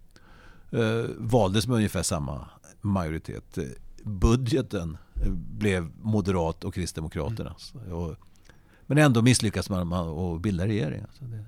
eh, 0.71 1.05
valdes 1.19 1.67
med 1.67 1.77
ungefär 1.77 2.03
samma 2.03 2.49
majoritet. 2.81 3.59
Eh, 3.59 3.65
budgeten 4.05 4.99
eh, 5.25 5.33
blev 5.33 5.91
Moderat 6.03 6.65
och 6.65 6.75
Kristdemokraternas. 6.75 7.73
Mm. 7.75 8.17
men 8.87 8.99
ändå 8.99 9.23
misslyckas 9.23 9.71
man 9.71 9.89
med 9.89 9.99
att 9.99 10.41
bilda 10.41 10.67
regering. 10.67 11.03
Alltså 11.03 11.25
det, 11.25 11.45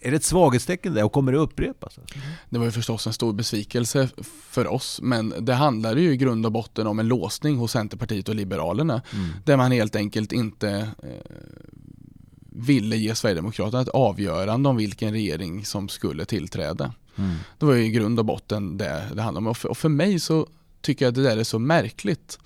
är 0.00 0.10
det 0.10 0.16
ett 0.16 0.24
svaghetstecken 0.24 0.94
där 0.94 1.04
och 1.04 1.12
kommer 1.12 1.32
det 1.32 1.38
upprepas? 1.38 1.98
Det 2.50 2.58
var 2.58 2.64
ju 2.64 2.72
förstås 2.72 3.06
en 3.06 3.12
stor 3.12 3.32
besvikelse 3.32 4.08
för 4.50 4.66
oss 4.66 5.00
men 5.02 5.34
det 5.40 5.54
handlade 5.54 6.00
ju 6.00 6.12
i 6.12 6.16
grund 6.16 6.46
och 6.46 6.52
botten 6.52 6.86
om 6.86 6.98
en 6.98 7.08
låsning 7.08 7.56
hos 7.56 7.72
Centerpartiet 7.72 8.28
och 8.28 8.34
Liberalerna 8.34 9.02
mm. 9.12 9.28
där 9.44 9.56
man 9.56 9.72
helt 9.72 9.96
enkelt 9.96 10.32
inte 10.32 10.70
eh, 11.02 11.08
ville 12.40 12.96
ge 12.96 13.14
Sverigedemokraterna 13.14 13.82
ett 13.82 13.88
avgörande 13.88 14.68
om 14.68 14.76
vilken 14.76 15.12
regering 15.12 15.64
som 15.64 15.88
skulle 15.88 16.24
tillträda. 16.24 16.94
Mm. 17.16 17.36
Det 17.58 17.66
var 17.66 17.74
ju 17.74 17.84
i 17.84 17.90
grund 17.90 18.18
och 18.18 18.24
botten 18.24 18.78
det 18.78 19.08
det 19.14 19.22
handlade 19.22 19.48
om 19.48 19.54
och 19.70 19.78
för 19.78 19.88
mig 19.88 20.20
så 20.20 20.46
tycker 20.80 21.04
jag 21.04 21.10
att 21.10 21.14
det 21.14 21.22
där 21.22 21.36
är 21.36 21.44
så 21.44 21.58
märkligt 21.58 22.38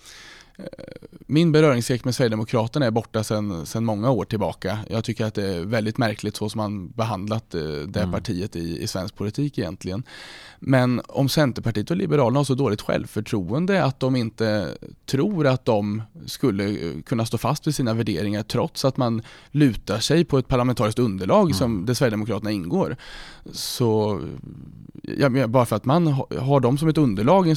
min 1.32 1.52
beröringslek 1.52 2.04
med 2.04 2.14
Sverigedemokraterna 2.14 2.86
är 2.86 2.90
borta 2.90 3.24
sedan 3.24 3.84
många 3.84 4.10
år 4.10 4.24
tillbaka. 4.24 4.78
Jag 4.90 5.04
tycker 5.04 5.24
att 5.24 5.34
det 5.34 5.46
är 5.46 5.60
väldigt 5.60 5.98
märkligt 5.98 6.36
så 6.36 6.48
som 6.48 6.58
man 6.58 6.88
behandlat 6.88 7.54
eh, 7.54 7.60
det 7.62 8.00
mm. 8.00 8.12
partiet 8.12 8.56
i, 8.56 8.82
i 8.82 8.86
svensk 8.86 9.16
politik 9.16 9.58
egentligen. 9.58 10.02
Men 10.58 11.00
om 11.08 11.28
Centerpartiet 11.28 11.90
och 11.90 11.96
Liberalerna 11.96 12.38
har 12.38 12.44
så 12.44 12.54
dåligt 12.54 12.80
självförtroende 12.80 13.84
att 13.84 14.00
de 14.00 14.16
inte 14.16 14.68
tror 15.06 15.46
att 15.46 15.64
de 15.64 16.02
skulle 16.26 16.64
eh, 16.68 17.00
kunna 17.06 17.26
stå 17.26 17.38
fast 17.38 17.66
vid 17.66 17.74
sina 17.74 17.94
värderingar 17.94 18.42
trots 18.42 18.84
att 18.84 18.96
man 18.96 19.22
lutar 19.50 19.98
sig 19.98 20.24
på 20.24 20.38
ett 20.38 20.48
parlamentariskt 20.48 20.98
underlag 20.98 21.42
mm. 21.42 21.54
som 21.54 21.86
där 21.86 21.94
Sverigedemokraterna 21.94 22.50
ingår. 22.50 22.96
Så 23.52 24.20
ja, 25.02 25.46
bara 25.46 25.66
för 25.66 25.76
att 25.76 25.84
man 25.84 26.06
har 26.40 26.60
dem 26.60 26.78
som 26.78 26.88
ett 26.88 26.98
underlag 26.98 27.48
i 27.48 27.50
en, 27.50 27.56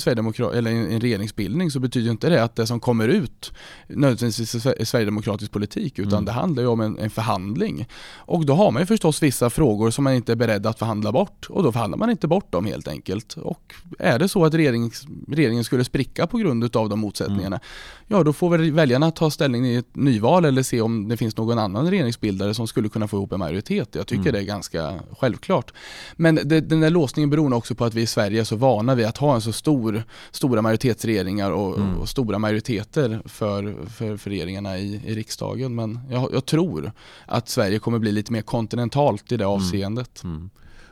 eller 0.53 0.71
en 0.71 1.01
regeringsbildning 1.01 1.71
så 1.71 1.79
betyder 1.79 2.11
inte 2.11 2.29
det 2.29 2.43
att 2.43 2.55
det 2.55 2.67
som 2.67 2.79
kommer 2.79 2.94
ut 3.03 3.51
nödvändigtvis 3.87 4.65
är 4.65 4.85
sverigedemokratisk 4.85 5.51
politik 5.51 5.99
utan 5.99 6.13
mm. 6.13 6.25
det 6.25 6.31
handlar 6.31 6.63
ju 6.63 6.69
om 6.69 6.81
en, 6.81 6.99
en, 6.99 7.09
förhandling. 7.09 7.87
Och 8.15 8.45
då 8.45 8.53
har 8.53 8.71
man 8.71 8.81
ju 8.81 8.85
förstås 8.85 9.23
vissa 9.23 9.49
frågor 9.49 9.91
som 9.91 10.03
man 10.03 10.13
inte 10.13 10.31
är 10.31 10.35
beredd 10.35 10.65
att 10.65 10.79
förhandla 10.79 11.11
bort 11.11 11.47
och 11.49 11.63
då 11.63 11.71
förhandlar 11.71 11.97
man 11.97 12.09
inte 12.09 12.27
bort 12.27 12.51
dem 12.51 12.65
helt 12.65 12.87
enkelt. 12.87 13.33
Och 13.33 13.73
är 13.99 14.19
det 14.19 14.27
så 14.27 14.45
att 14.45 14.53
regering, 14.53 14.91
regeringen 15.27 15.63
skulle 15.63 15.83
spricka 15.83 16.27
på 16.27 16.37
grund 16.37 16.75
av 16.75 16.89
de 16.89 16.99
motsättningarna, 16.99 17.55
mm. 17.55 17.59
ja 18.07 18.23
då 18.23 18.33
får 18.33 18.49
väl 18.49 18.71
väljarna 18.71 19.11
ta 19.11 19.31
ställning 19.31 19.67
i 19.67 19.75
ett 19.75 19.95
nyval 19.95 20.45
eller 20.45 20.63
se 20.63 20.81
om 20.81 21.07
det 21.07 21.17
finns 21.17 21.37
någon 21.37 21.59
annan 21.59 21.89
regeringsbildare 21.89 22.53
som 22.53 22.67
skulle 22.67 22.89
kunna 22.89 23.07
få 23.07 23.17
ihop 23.17 23.31
en 23.31 23.39
majoritet. 23.39 23.95
Jag 23.95 24.07
tycker 24.07 24.21
mm. 24.21 24.33
det 24.33 24.39
är 24.39 24.43
ganska 24.43 24.93
självklart. 25.19 25.73
Men 26.15 26.35
det, 26.35 26.61
den 26.61 26.79
där 26.79 26.89
låsningen 26.89 27.29
beror 27.29 27.53
också 27.53 27.75
på 27.75 27.85
att 27.85 27.93
vi 27.93 28.01
i 28.01 28.07
Sverige 28.07 28.39
är 28.39 28.43
så 28.43 28.55
vana 28.55 28.95
vid 28.95 29.05
att 29.05 29.17
ha 29.17 29.35
en 29.35 29.41
så 29.41 29.51
stor, 29.51 30.03
stora 30.31 30.61
majoritetsregeringar 30.61 31.51
och, 31.51 31.77
mm. 31.77 31.97
och 31.97 32.09
stora 32.09 32.39
majoriteter 32.39 32.84
för, 32.93 33.21
för, 33.87 34.17
för 34.17 34.29
regeringarna 34.29 34.77
i, 34.77 35.01
i 35.05 35.15
riksdagen. 35.15 35.75
Men 35.75 35.99
jag, 36.09 36.33
jag, 36.33 36.45
tror 36.45 36.91
att 37.25 37.49
Sverige 37.49 37.79
kommer 37.79 37.99
bli 37.99 38.11
lite 38.11 38.31
mer 38.31 38.41
kontinentalt 38.41 39.31
i 39.31 39.37
det 39.37 39.43
mm. 39.43 39.55
avseendet. 39.55 40.23
Mm. 40.23 40.35
Mm. 40.35 40.49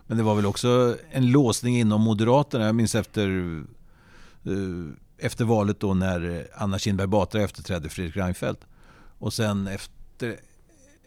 Men 0.08 0.18
det 0.18 0.24
var 0.24 0.36
väl 0.36 0.46
också 0.46 0.98
en 1.12 1.32
låsning 1.32 1.80
inom 1.80 2.02
Moderaterna. 2.02 2.66
Jag 2.66 2.76
minns 2.76 2.96
efter, 2.96 3.28
uh, 4.48 4.90
efter 5.18 5.46
valet 5.46 5.80
då 5.80 5.94
när 5.94 6.48
Anna 6.56 6.80
Kinberg 6.80 7.08
Batra 7.08 7.42
efterträdde 7.42 7.90
Fredrik 7.90 8.18
Reinfeldt. 8.18 8.62
Och 9.20 9.34
sen 9.34 9.68
efter 9.68 10.38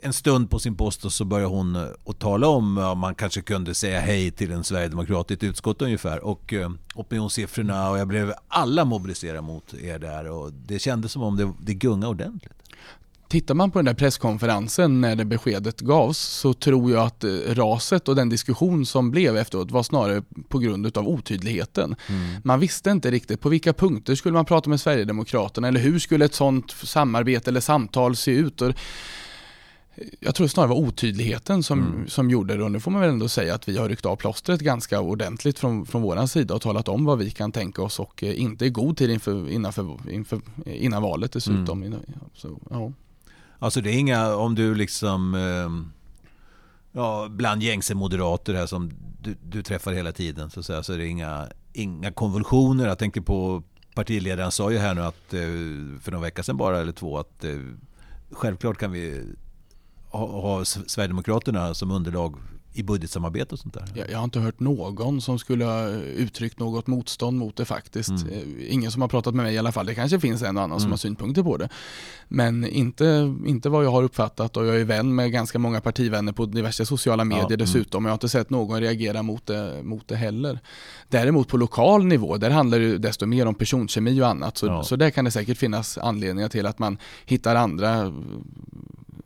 en 0.00 0.12
stund 0.12 0.50
på 0.50 0.58
sin 0.58 0.76
post 0.76 1.04
och 1.04 1.12
så 1.12 1.24
började 1.24 1.48
hon 1.48 1.76
att 1.76 2.18
tala 2.18 2.48
om 2.48 2.78
om 2.78 2.98
man 2.98 3.14
kanske 3.14 3.42
kunde 3.42 3.74
säga 3.74 4.00
hej 4.00 4.30
till 4.30 4.52
en 4.52 4.64
sverigedemokrat 4.64 5.30
i 5.30 5.34
ett 5.34 5.42
utskott 5.42 5.82
ungefär. 5.82 6.24
Och 6.24 6.52
eh, 6.52 6.70
opinionssiffrorna 6.94 7.90
och 7.90 7.98
jag 7.98 8.08
blev 8.08 8.32
alla 8.48 8.84
mobiliserade 8.84 9.40
mot 9.40 9.74
er 9.74 9.98
där 9.98 10.30
och 10.30 10.52
det 10.52 10.78
kändes 10.78 11.12
som 11.12 11.22
om 11.22 11.36
det, 11.36 11.52
det 11.60 11.74
gungade 11.74 12.10
ordentligt. 12.10 12.52
Tittar 13.28 13.54
man 13.54 13.70
på 13.70 13.78
den 13.78 13.86
där 13.86 13.94
presskonferensen 13.94 15.00
när 15.00 15.16
det 15.16 15.24
beskedet 15.24 15.80
gavs 15.80 16.18
så 16.18 16.54
tror 16.54 16.90
jag 16.90 17.06
att 17.06 17.24
eh, 17.24 17.30
raset 17.30 18.08
och 18.08 18.16
den 18.16 18.28
diskussion 18.28 18.86
som 18.86 19.10
blev 19.10 19.36
efteråt 19.36 19.70
var 19.70 19.82
snarare 19.82 20.22
på 20.48 20.58
grund 20.58 20.98
av 20.98 21.08
otydligheten. 21.08 21.96
Mm. 22.08 22.40
Man 22.44 22.60
visste 22.60 22.90
inte 22.90 23.10
riktigt 23.10 23.40
på 23.40 23.48
vilka 23.48 23.72
punkter 23.72 24.14
skulle 24.14 24.32
man 24.32 24.44
prata 24.44 24.70
med 24.70 24.80
Sverigedemokraterna 24.80 25.68
eller 25.68 25.80
hur 25.80 25.98
skulle 25.98 26.24
ett 26.24 26.34
sånt 26.34 26.70
samarbete 26.70 27.50
eller 27.50 27.60
samtal 27.60 28.16
se 28.16 28.30
ut. 28.30 28.62
Och 28.62 28.72
jag 30.20 30.34
tror 30.34 30.46
snarare 30.46 30.68
var 30.68 30.76
otydligheten 30.76 31.62
som, 31.62 31.78
mm. 31.78 32.08
som 32.08 32.30
gjorde 32.30 32.56
det 32.56 32.64
och 32.64 32.72
nu 32.72 32.80
får 32.80 32.90
man 32.90 33.00
väl 33.00 33.10
ändå 33.10 33.28
säga 33.28 33.54
att 33.54 33.68
vi 33.68 33.78
har 33.78 33.88
ryckt 33.88 34.06
av 34.06 34.16
plåstret 34.16 34.60
ganska 34.60 35.00
ordentligt 35.00 35.58
från, 35.58 35.86
från 35.86 36.02
vår 36.02 36.26
sida 36.26 36.54
och 36.54 36.62
talat 36.62 36.88
om 36.88 37.04
vad 37.04 37.18
vi 37.18 37.30
kan 37.30 37.52
tänka 37.52 37.82
oss 37.82 38.00
och 38.00 38.24
eh, 38.24 38.40
inte 38.40 38.66
i 38.66 38.70
god 38.70 38.96
tid 38.96 39.10
inför, 39.10 39.50
innanför, 39.50 40.10
inför, 40.10 40.40
innan 40.66 41.02
valet 41.02 41.32
dessutom. 41.32 41.82
Mm. 41.82 42.00
Så, 42.34 42.58
ja. 42.70 42.92
Alltså 43.58 43.80
det 43.80 43.90
är 43.90 43.98
inga, 43.98 44.34
om 44.34 44.54
du 44.54 44.74
liksom, 44.74 45.34
eh, 45.34 45.96
ja, 47.00 47.26
bland 47.30 47.62
gängse 47.62 47.94
moderater 47.94 48.54
här 48.54 48.66
som 48.66 48.90
du, 49.22 49.36
du 49.42 49.62
träffar 49.62 49.92
hela 49.92 50.12
tiden 50.12 50.50
så, 50.50 50.62
så, 50.62 50.82
så 50.82 50.92
är 50.92 50.98
det 50.98 51.06
inga, 51.06 51.48
inga 51.72 52.12
konvulsioner. 52.12 52.86
Jag 52.86 52.98
tänker 52.98 53.20
på 53.20 53.62
partiledaren 53.94 54.52
sa 54.52 54.70
ju 54.70 54.78
här 54.78 54.94
nu 54.94 55.02
att 55.02 55.34
eh, 55.34 56.00
för 56.00 56.10
några 56.10 56.22
veckor 56.22 56.42
sedan 56.42 56.56
bara 56.56 56.80
eller 56.80 56.92
två 56.92 57.18
att 57.18 57.44
självklart 58.30 58.78
kan 58.78 58.92
vi 58.92 59.22
ha, 60.16 60.64
Sverigedemokraterna 60.64 61.74
som 61.74 61.90
underlag 61.90 62.36
i 62.76 62.82
budgetsamarbete 62.82 63.54
och 63.54 63.58
sånt 63.58 63.74
där? 63.74 63.84
Jag, 63.94 64.10
jag, 64.10 64.18
har 64.18 64.24
inte 64.24 64.40
hört 64.40 64.60
någon 64.60 65.20
som 65.20 65.38
skulle 65.38 65.64
ha 65.64 65.88
uttryckt 65.90 66.58
något 66.58 66.86
motstånd 66.86 67.38
mot 67.38 67.56
det 67.56 67.64
faktiskt. 67.64 68.08
Mm. 68.08 68.32
Eh, 68.32 68.72
ingen 68.74 68.90
som 68.90 69.02
har 69.02 69.08
pratat 69.08 69.34
med 69.34 69.44
mig 69.44 69.54
i 69.54 69.58
alla 69.58 69.72
fall. 69.72 69.86
Det 69.86 69.94
kanske 69.94 70.20
finns 70.20 70.42
en 70.42 70.56
och 70.56 70.62
annan 70.62 70.70
mm. 70.70 70.80
som 70.80 70.90
har 70.90 70.98
synpunkter 70.98 71.42
på 71.42 71.56
det. 71.56 71.68
Men 72.28 72.66
inte, 72.66 73.34
inte 73.46 73.68
vad 73.68 73.84
jag 73.84 73.90
har 73.90 74.02
uppfattat 74.02 74.56
och 74.56 74.66
jag 74.66 74.80
är 74.80 74.84
vän 74.84 75.14
med 75.14 75.32
ganska 75.32 75.58
många 75.58 75.80
partivänner 75.80 76.32
på 76.32 76.46
diverse 76.46 76.86
sociala 76.86 77.24
medier 77.24 77.42
ja, 77.42 77.46
mm. 77.46 77.58
dessutom. 77.58 78.04
Jag 78.04 78.10
har 78.10 78.14
inte 78.14 78.28
sett 78.28 78.50
någon 78.50 78.80
reagera 78.80 79.22
mot 79.22 79.46
det, 79.46 79.82
mot 79.82 80.08
det 80.08 80.16
heller. 80.16 80.60
Däremot 81.08 81.48
på 81.48 81.56
lokal 81.56 82.04
nivå, 82.04 82.36
där 82.36 82.50
handlar 82.50 82.78
det 82.78 82.98
desto 82.98 83.26
mer 83.26 83.46
om 83.46 83.54
personkemi 83.54 84.22
och 84.22 84.28
annat. 84.28 84.56
Så, 84.56 84.66
ja. 84.66 84.82
så 84.82 84.96
där 84.96 85.10
kan 85.10 85.24
det 85.24 85.30
säkert 85.30 85.58
finnas 85.58 85.98
anledningar 85.98 86.48
till 86.48 86.66
att 86.66 86.78
man 86.78 86.98
hittar 87.26 87.54
andra 87.54 88.12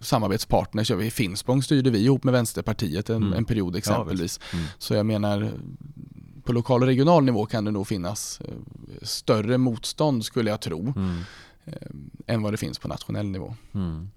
samarbetspartners. 0.01 0.91
I 0.91 1.11
Finspång 1.11 1.63
styrde 1.63 1.91
vi 1.91 2.05
ihop 2.05 2.25
med 2.25 2.33
Vänsterpartiet 2.33 3.11
en, 3.11 3.17
mm. 3.17 3.33
en 3.33 3.45
period 3.45 3.77
exempelvis. 3.77 4.41
Ja, 4.53 4.59
mm. 4.59 4.71
Så 4.79 4.95
jag 4.95 5.07
menar 5.07 5.53
på 6.45 6.53
lokal 6.53 6.83
och 6.83 6.87
regional 6.87 7.25
nivå 7.25 7.47
kan 7.47 7.65
det 7.65 7.71
nog 7.71 7.87
finnas 7.87 8.41
eh, 8.41 8.55
större 9.03 9.59
motstånd 9.59 10.25
skulle 10.25 10.51
jag 10.51 10.61
tro 10.61 10.93
mm. 10.97 11.19
eh, 11.65 11.75
än 12.27 12.43
vad 12.43 12.53
det 12.53 12.57
finns 12.57 12.79
på 12.79 12.89
nationell 12.89 13.27
nivå. 13.27 13.55
Mm. 13.75 14.11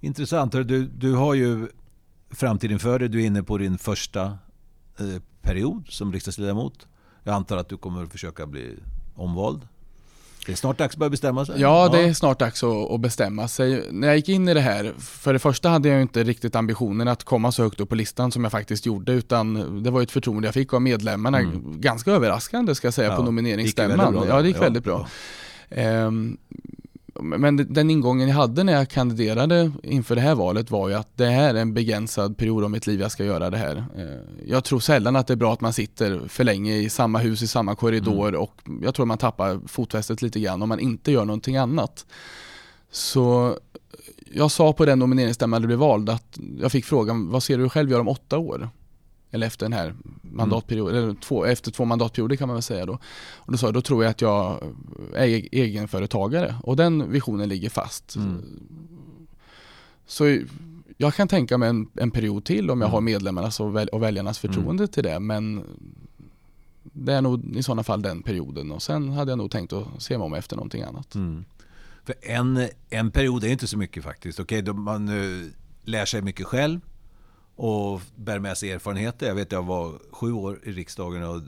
Intressant. 0.00 0.52
Du, 0.52 0.86
du 0.86 1.14
har 1.14 1.34
ju 1.34 1.68
framtiden 2.30 2.78
för 2.78 2.98
dig. 2.98 3.08
Du 3.08 3.22
är 3.22 3.26
inne 3.26 3.42
på 3.42 3.58
din 3.58 3.78
första 3.78 4.24
eh, 4.98 5.22
period 5.42 5.88
som 5.88 6.12
riksdagsledamot. 6.12 6.86
Jag 7.24 7.34
antar 7.34 7.56
att 7.56 7.68
du 7.68 7.76
kommer 7.76 8.06
försöka 8.06 8.46
bli 8.46 8.76
omvald 9.14 9.68
det 10.46 10.52
är 10.52 10.56
snart 10.56 10.78
dags 10.78 10.94
att 10.94 10.98
börja 10.98 11.10
bestämma 11.10 11.46
sig. 11.46 11.60
Ja, 11.60 11.88
det 11.92 12.00
är 12.00 12.14
snart 12.14 12.38
dags 12.38 12.62
att, 12.64 13.00
bestämma 13.00 13.48
sig. 13.48 13.86
När 13.90 14.08
jag 14.08 14.16
gick 14.16 14.28
in 14.28 14.48
i 14.48 14.54
det 14.54 14.60
här, 14.60 14.92
för 14.98 15.32
det 15.32 15.38
första 15.38 15.68
hade 15.68 15.88
jag 15.88 16.02
inte 16.02 16.24
riktigt 16.24 16.56
ambitionen 16.56 17.08
att 17.08 17.24
komma 17.24 17.52
så 17.52 17.62
högt 17.62 17.80
upp 17.80 17.88
på 17.88 17.94
listan 17.94 18.32
som 18.32 18.44
jag 18.44 18.52
faktiskt 18.52 18.86
gjorde, 18.86 19.12
utan 19.12 19.82
det 19.82 19.90
var 19.90 20.02
ett 20.02 20.10
förtroende 20.10 20.48
jag 20.48 20.54
fick 20.54 20.74
av 20.74 20.82
medlemmarna. 20.82 21.38
Mm. 21.38 21.80
Ganska 21.80 22.10
överraskande 22.10 22.74
ska 22.74 22.86
jag 22.86 22.94
säga 22.94 23.08
ja, 23.08 23.16
på 23.16 23.22
nomineringsstämman. 23.22 24.24
Ja, 24.28 24.42
det 24.42 24.48
gick 24.48 24.62
väldigt 24.62 24.84
bra. 24.84 25.08
Ja. 25.68 26.06
Um, 26.06 26.38
men 27.22 27.56
den 27.56 27.90
ingången 27.90 28.28
jag 28.28 28.36
hade 28.36 28.64
när 28.64 28.72
jag 28.72 28.88
kandiderade 28.88 29.72
inför 29.82 30.14
det 30.14 30.20
här 30.20 30.34
valet 30.34 30.70
var 30.70 30.88
ju 30.88 30.94
att 30.94 31.16
det 31.16 31.26
här 31.26 31.54
är 31.54 31.60
en 31.60 31.74
begränsad 31.74 32.36
period 32.36 32.64
av 32.64 32.70
mitt 32.70 32.86
liv 32.86 33.00
jag 33.00 33.10
ska 33.10 33.24
göra 33.24 33.50
det 33.50 33.56
här. 33.56 33.84
Eh, 33.96 34.48
jag 34.48 34.64
tror 34.64 34.80
sällan 34.80 35.16
att 35.16 35.26
det 35.26 35.34
är 35.34 35.36
bra 35.36 35.52
att 35.52 35.60
man 35.60 35.72
sitter 35.72 36.28
för 36.28 36.44
länge 36.44 36.76
i 36.76 36.90
samma 36.90 37.18
hus, 37.18 37.42
i 37.42 37.46
samma 37.46 37.74
korridor 37.74 38.28
mm. 38.28 38.40
och 38.40 38.54
jag 38.82 38.94
tror 38.94 39.06
man 39.06 39.18
tappar 39.18 39.60
fotfästet 39.66 40.22
lite 40.22 40.40
grann 40.40 40.62
om 40.62 40.68
man 40.68 40.80
inte 40.80 41.12
gör 41.12 41.24
någonting 41.24 41.56
annat. 41.56 42.06
Så 42.90 43.56
jag 44.32 44.50
sa 44.50 44.72
på 44.72 44.84
den 44.84 44.98
nomineringsstämman 44.98 45.62
det 45.62 45.66
blev 45.66 45.78
vald 45.78 46.10
att 46.10 46.38
jag 46.60 46.72
fick 46.72 46.84
frågan, 46.84 47.30
vad 47.30 47.42
ser 47.42 47.58
du 47.58 47.68
själv 47.68 47.90
göra 47.90 48.00
om 48.00 48.08
åtta 48.08 48.38
år? 48.38 48.70
Eller 49.30 49.46
efter 49.46 49.64
den 49.64 49.72
här 49.72 49.94
mandatperioden, 50.22 50.96
mm. 50.96 51.04
eller 51.08 51.20
två, 51.20 51.44
efter 51.44 51.70
två 51.70 51.84
mandatperioder 51.84 52.36
kan 52.36 52.48
man 52.48 52.54
väl 52.54 52.62
säga 52.62 52.86
då. 52.86 52.98
Och 53.34 53.52
då 53.52 53.58
sa 53.58 53.66
jag, 53.66 53.74
då 53.74 53.80
tror 53.80 54.04
jag 54.04 54.10
att 54.10 54.20
jag 54.20 54.62
är 55.14 55.48
egenföretagare 55.52 56.54
och 56.62 56.76
den 56.76 57.12
visionen 57.12 57.48
ligger 57.48 57.70
fast. 57.70 58.16
Mm. 58.16 58.42
Så 60.06 60.38
jag 60.96 61.14
kan 61.14 61.28
tänka 61.28 61.58
mig 61.58 61.68
en, 61.68 61.88
en 61.94 62.10
period 62.10 62.44
till 62.44 62.70
om 62.70 62.80
jag 62.80 62.86
mm. 62.86 62.92
har 62.92 63.00
medlemmarnas 63.00 63.60
och, 63.60 63.76
väl, 63.76 63.88
och 63.88 64.02
väljarnas 64.02 64.44
mm. 64.44 64.54
förtroende 64.54 64.86
till 64.86 65.02
det 65.02 65.20
men 65.20 65.64
det 66.82 67.12
är 67.12 67.22
nog 67.22 67.56
i 67.56 67.62
sådana 67.62 67.82
fall 67.82 68.02
den 68.02 68.22
perioden 68.22 68.72
och 68.72 68.82
sen 68.82 69.12
hade 69.12 69.30
jag 69.30 69.38
nog 69.38 69.50
tänkt 69.50 69.72
att 69.72 69.86
se 69.98 70.18
mig 70.18 70.24
om 70.24 70.34
efter 70.34 70.56
någonting 70.56 70.82
annat. 70.82 71.14
Mm. 71.14 71.44
För 72.04 72.14
en, 72.22 72.68
en 72.90 73.10
period 73.10 73.44
är 73.44 73.48
inte 73.48 73.66
så 73.66 73.78
mycket 73.78 74.04
faktiskt. 74.04 74.40
Okej, 74.40 74.62
okay, 74.62 74.72
man 74.74 75.08
uh, 75.08 75.46
lär 75.84 76.04
sig 76.04 76.22
mycket 76.22 76.46
själv 76.46 76.80
och 77.60 78.00
bär 78.16 78.38
med 78.38 78.58
sig 78.58 78.70
erfarenheter. 78.70 79.26
Jag 79.26 79.34
vet 79.34 79.48
att 79.48 79.52
jag 79.52 79.62
var 79.62 79.98
sju 80.10 80.32
år 80.32 80.60
i 80.62 80.72
riksdagen 80.72 81.22
och 81.22 81.42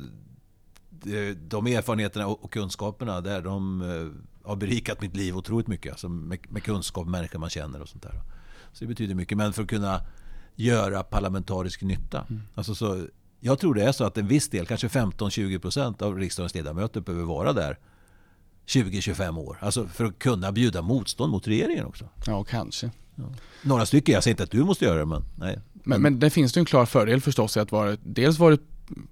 de 1.35 1.67
erfarenheterna 1.67 2.27
och 2.27 2.53
kunskaperna 2.53 3.21
där 3.21 3.43
de 3.43 3.83
eh, 3.83 4.49
har 4.49 4.57
berikat 4.57 5.01
mitt 5.01 5.17
liv 5.17 5.37
otroligt 5.37 5.67
mycket. 5.67 5.93
Alltså 5.93 6.09
med, 6.09 6.39
med 6.49 6.63
kunskap, 6.63 7.07
människor 7.07 7.39
man 7.39 7.51
känner 7.51 7.83
och 7.83 7.89
sånt 7.89 8.03
där. 8.03 8.21
Så 8.73 8.85
det 8.85 8.87
betyder 8.89 9.15
mycket. 9.15 9.39
Men 9.39 9.53
för 9.53 9.63
att 9.63 9.69
kunna 9.69 10.01
göra 10.55 11.03
parlamentarisk 11.03 11.83
nytta. 11.83 12.27
Mm. 12.31 12.43
Alltså 12.55 12.75
så, 12.75 13.07
jag 13.41 13.59
tror 13.59 13.75
det 13.75 13.85
är 13.85 13.93
så 13.93 14.05
att 14.05 14.19
en 14.19 14.27
viss 14.27 14.49
del, 14.49 14.67
kanske 14.67 14.89
15-20% 14.89 16.03
av 16.03 16.19
riksdagens 16.19 16.55
ledamöter 16.55 17.01
behöver 17.01 17.25
vara 17.25 17.53
där 17.53 17.79
20-25 18.67 19.39
år. 19.39 19.59
Alltså 19.61 19.87
för 19.87 20.05
att 20.05 20.19
kunna 20.19 20.53
bjuda 20.53 20.83
motstånd 20.83 21.33
mot 21.33 21.49
regeringen 21.49 21.87
också. 21.87 22.09
Ja, 22.27 22.45
kanske. 22.45 22.91
Ja. 23.15 23.25
Några 23.63 23.87
stycken, 23.87 24.15
jag 24.15 24.23
säger 24.23 24.33
inte 24.33 24.43
att 24.43 24.51
du 24.51 24.65
måste 24.65 24.85
göra 24.85 24.99
det 24.99 25.07
men 25.07 25.25
nej. 25.35 25.59
Men, 25.85 26.03
men 26.03 26.19
det 26.19 26.31
finns 26.31 26.57
ju 26.57 26.59
en 26.59 26.65
klar 26.65 26.87
fördel 26.87 27.21
förstås 27.21 27.57
i 27.57 27.61
att 27.61 27.73
vara, 27.73 27.97
dels 28.03 28.39
varit 28.39 28.61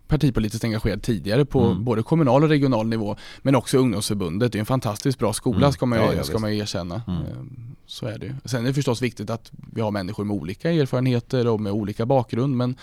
partipolitiskt 0.08 0.64
engagerad 0.64 1.02
tidigare 1.02 1.44
på 1.44 1.64
mm. 1.64 1.84
både 1.84 2.02
kommunal 2.02 2.42
och 2.42 2.48
regional 2.48 2.86
nivå 2.86 3.16
men 3.42 3.54
också 3.54 3.78
ungdomsförbundet. 3.78 4.52
Det 4.52 4.58
är 4.58 4.60
en 4.60 4.66
fantastiskt 4.66 5.18
bra 5.18 5.32
skola 5.32 5.58
mm. 5.58 5.72
ska 5.72 5.86
man, 5.86 5.98
ja, 5.98 6.14
ja, 6.14 6.22
ska 6.22 6.38
man 6.38 6.52
erkänna. 6.52 7.02
Mm. 7.08 7.20
Ehm, 7.20 7.76
så 7.86 8.06
är 8.06 8.18
det 8.18 8.36
Sen 8.44 8.64
är 8.64 8.68
det 8.68 8.74
förstås 8.74 9.02
viktigt 9.02 9.30
att 9.30 9.52
vi 9.72 9.80
har 9.80 9.90
människor 9.90 10.24
med 10.24 10.36
olika 10.36 10.72
erfarenheter 10.72 11.46
och 11.46 11.60
med 11.60 11.72
olika 11.72 12.06
bakgrund 12.06 12.56
men 12.56 12.76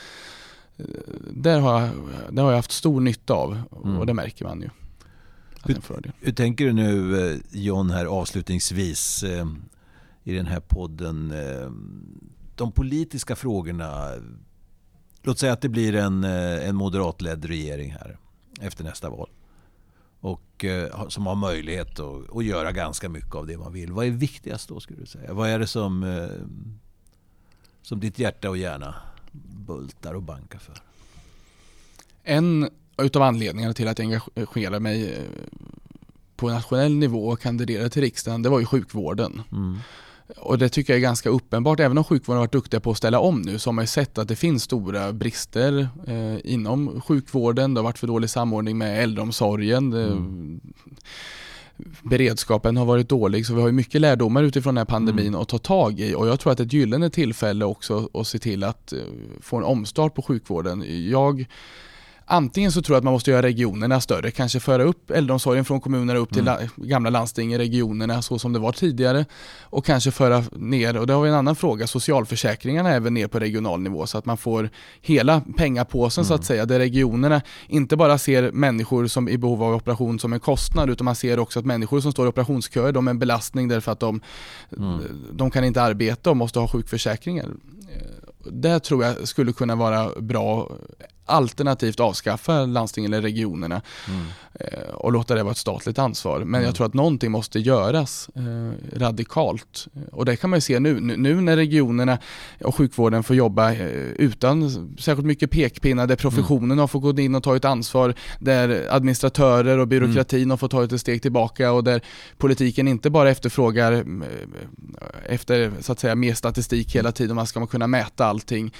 eh, 0.77 0.85
där 1.31 1.59
har 1.59 1.81
jag, 1.81 1.89
där 2.29 2.43
har 2.43 2.51
jag 2.51 2.57
haft 2.57 2.71
stor 2.71 3.01
nytta 3.01 3.33
av 3.33 3.61
mm. 3.83 3.97
och 3.97 4.05
det 4.05 4.13
märker 4.13 4.45
man 4.45 4.61
ju. 4.61 4.69
Hur, 5.63 5.81
hur, 6.19 6.31
tänker 6.31 6.65
du 6.65 6.73
nu 6.73 7.27
eh, 7.31 7.37
John 7.51 7.89
här 7.89 8.05
avslutningsvis 8.05 9.23
eh, 9.23 9.45
i 10.27 10.33
den 10.33 10.45
här 10.45 10.59
podden? 10.59 11.33
de 12.57 12.71
politiska 12.71 13.35
frågorna. 13.35 14.11
Låt 15.21 15.39
säga 15.39 15.53
att 15.53 15.61
det 15.61 15.69
blir 15.69 15.95
en, 15.95 16.23
eh, 16.23 16.67
en 16.69 16.75
moderatledd 16.75 17.45
regering 17.45 17.91
här 17.91 18.17
efter 18.61 18.83
nästa 18.83 19.09
val. 19.09 19.29
Och 20.19 20.65
eh, 20.65 21.07
som 21.07 21.27
har 21.27 21.35
möjlighet 21.35 21.99
att, 21.99 22.35
att 22.35 22.45
göra 22.45 22.71
ganska 22.71 23.09
mycket 23.09 23.35
av 23.35 23.47
det 23.47 23.57
man 23.57 23.73
vill. 23.73 23.91
Vad 23.91 24.05
är 24.05 24.11
viktigast 24.11 24.69
då 24.69 24.79
skulle 24.79 24.99
du 24.99 25.05
säga? 25.05 25.33
Vad 25.33 25.49
är 25.49 25.59
det 25.59 25.67
som, 25.67 26.03
eh, 26.03 26.27
som 27.81 27.99
ditt 27.99 28.19
hjärta 28.19 28.49
och 28.49 28.57
hjärna 28.57 28.95
bultar 29.67 30.13
och 30.13 30.23
bankar 30.23 30.59
för? 30.59 30.75
En 32.23 32.69
utav 32.97 33.21
anledningarna 33.21 33.73
till 33.73 33.87
att 33.87 33.99
jag 33.99 34.05
engagerar 34.35 34.79
mig 34.79 35.27
på 36.35 36.49
nationell 36.49 36.95
nivå 36.95 37.27
och 37.27 37.39
kandiderade 37.39 37.89
till 37.89 38.01
riksdagen, 38.01 38.41
det 38.41 38.49
var 38.49 38.59
ju 38.59 38.65
sjukvården. 38.65 39.41
Mm. 39.51 39.77
Och 40.35 40.57
det 40.57 40.69
tycker 40.69 40.93
jag 40.93 40.97
är 40.97 41.01
ganska 41.01 41.29
uppenbart. 41.29 41.79
Även 41.79 41.97
om 41.97 42.03
sjukvården 42.03 42.37
har 42.37 42.43
varit 42.43 42.51
duktiga 42.51 42.79
på 42.79 42.91
att 42.91 42.97
ställa 42.97 43.19
om 43.19 43.41
nu 43.41 43.59
så 43.59 43.69
har 43.69 43.73
man 43.73 43.83
ju 43.83 43.87
sett 43.87 44.17
att 44.17 44.27
det 44.27 44.35
finns 44.35 44.63
stora 44.63 45.13
brister 45.13 45.87
eh, 46.07 46.53
inom 46.53 47.01
sjukvården. 47.01 47.73
Det 47.73 47.79
har 47.79 47.83
varit 47.83 47.97
för 47.97 48.07
dålig 48.07 48.29
samordning 48.29 48.77
med 48.77 49.03
äldreomsorgen. 49.03 49.93
Mm. 49.93 50.59
Beredskapen 52.01 52.77
har 52.77 52.85
varit 52.85 53.09
dålig 53.09 53.45
så 53.45 53.53
vi 53.53 53.61
har 53.61 53.67
ju 53.67 53.73
mycket 53.73 54.01
lärdomar 54.01 54.43
utifrån 54.43 54.75
den 54.75 54.79
här 54.79 54.85
pandemin 54.85 55.27
mm. 55.27 55.41
att 55.41 55.47
ta 55.47 55.57
tag 55.57 55.99
i 55.99 56.15
och 56.15 56.27
jag 56.27 56.39
tror 56.39 56.53
att 56.53 56.59
ett 56.59 56.73
gyllene 56.73 57.09
tillfälle 57.09 57.65
också 57.65 58.09
att 58.13 58.27
se 58.27 58.39
till 58.39 58.63
att 58.63 58.93
eh, 58.93 58.99
få 59.41 59.57
en 59.57 59.63
omstart 59.63 60.15
på 60.15 60.21
sjukvården. 60.21 60.83
Jag 61.09 61.45
Antingen 62.29 62.71
så 62.71 62.81
tror 62.81 62.95
jag 62.95 62.97
att 62.97 63.03
man 63.03 63.13
måste 63.13 63.31
göra 63.31 63.41
regionerna 63.41 64.01
större, 64.01 64.31
kanske 64.31 64.59
föra 64.59 64.83
upp 64.83 65.11
äldreomsorgen 65.11 65.65
från 65.65 65.81
kommunerna 65.81 66.19
upp 66.19 66.33
till 66.33 66.47
mm. 66.47 66.69
gamla 66.75 67.09
landsting 67.09 67.53
i 67.53 67.57
regionerna 67.57 68.21
så 68.21 68.39
som 68.39 68.53
det 68.53 68.59
var 68.59 68.71
tidigare 68.71 69.25
och 69.61 69.85
kanske 69.85 70.11
föra 70.11 70.43
ner, 70.51 70.97
och 70.97 71.07
det 71.07 71.13
har 71.13 71.21
vi 71.21 71.29
en 71.29 71.35
annan 71.35 71.55
fråga, 71.55 71.87
socialförsäkringarna 71.87 72.91
även 72.91 73.13
ner 73.13 73.27
på 73.27 73.39
regional 73.39 73.79
nivå 73.79 74.07
så 74.07 74.17
att 74.17 74.25
man 74.25 74.37
får 74.37 74.69
hela 75.01 75.41
pengapåsen 75.57 76.21
mm. 76.21 76.27
så 76.27 76.33
att 76.33 76.39
mm. 76.39 76.45
säga, 76.45 76.65
där 76.65 76.79
regionerna 76.79 77.41
inte 77.67 77.97
bara 77.97 78.17
ser 78.17 78.51
människor 78.51 79.07
som 79.07 79.29
i 79.29 79.37
behov 79.37 79.63
av 79.63 79.75
operation 79.75 80.19
som 80.19 80.33
en 80.33 80.39
kostnad 80.39 80.89
utan 80.89 81.05
man 81.05 81.15
ser 81.15 81.39
också 81.39 81.59
att 81.59 81.65
människor 81.65 81.99
som 81.99 82.11
står 82.11 82.25
i 82.25 82.29
operationsköer, 82.29 82.91
de 82.91 83.07
är 83.07 83.11
en 83.11 83.19
belastning 83.19 83.67
därför 83.67 83.91
att 83.91 83.99
de, 83.99 84.21
mm. 84.77 84.99
de 85.31 85.51
kan 85.51 85.63
inte 85.63 85.81
arbeta 85.81 86.29
och 86.29 86.37
måste 86.37 86.59
ha 86.59 86.67
sjukförsäkringar. 86.67 87.49
Det 88.51 88.79
tror 88.79 89.03
jag 89.03 89.27
skulle 89.27 89.53
kunna 89.53 89.75
vara 89.75 90.19
bra 90.19 90.71
alternativt 91.27 91.99
avskaffa 91.99 92.65
landstingen 92.65 93.13
eller 93.13 93.21
regionerna 93.21 93.81
mm. 94.07 94.25
Eh, 94.59 94.89
och 94.89 95.11
låta 95.11 95.35
det 95.35 95.43
vara 95.43 95.51
ett 95.51 95.57
statligt 95.57 95.99
ansvar. 95.99 96.39
Men 96.39 96.47
mm. 96.47 96.63
jag 96.63 96.75
tror 96.75 96.87
att 96.87 96.93
någonting 96.93 97.31
måste 97.31 97.59
göras 97.59 98.29
eh, 98.35 98.97
radikalt. 98.99 99.87
Och 100.11 100.25
det 100.25 100.35
kan 100.35 100.49
man 100.49 100.57
ju 100.57 100.61
se 100.61 100.79
nu, 100.79 100.99
nu 100.99 101.41
när 101.41 101.55
regionerna 101.55 102.17
och 102.63 102.75
sjukvården 102.75 103.23
får 103.23 103.35
jobba 103.35 103.71
eh, 103.71 103.87
utan 104.15 104.69
särskilt 104.99 105.27
mycket 105.27 105.51
pekpinnar, 105.51 106.07
där 106.07 106.15
professionen 106.15 106.63
mm. 106.63 106.79
har 106.79 106.87
fått 106.87 107.01
gå 107.01 107.19
in 107.19 107.35
och 107.35 107.43
ta 107.43 107.55
ett 107.55 107.65
ansvar, 107.65 108.13
där 108.39 108.87
administratörer 108.89 109.77
och 109.77 109.87
byråkratin 109.87 110.39
mm. 110.39 110.49
har 110.49 110.57
fått 110.57 110.71
ta 110.71 110.83
ett 110.83 110.99
steg 111.01 111.21
tillbaka 111.21 111.71
och 111.71 111.83
där 111.83 112.01
politiken 112.37 112.87
inte 112.87 113.09
bara 113.09 113.29
efterfrågar 113.29 113.91
eh, 113.91 114.03
efter 115.25 115.71
så 115.81 115.91
att 115.91 115.99
säga 115.99 116.15
mer 116.15 116.33
statistik 116.33 116.95
hela 116.95 117.11
tiden, 117.11 117.35
man 117.35 117.47
ska 117.47 117.59
man 117.59 117.67
kunna 117.67 117.87
mäta 117.87 118.25
allting 118.25 118.71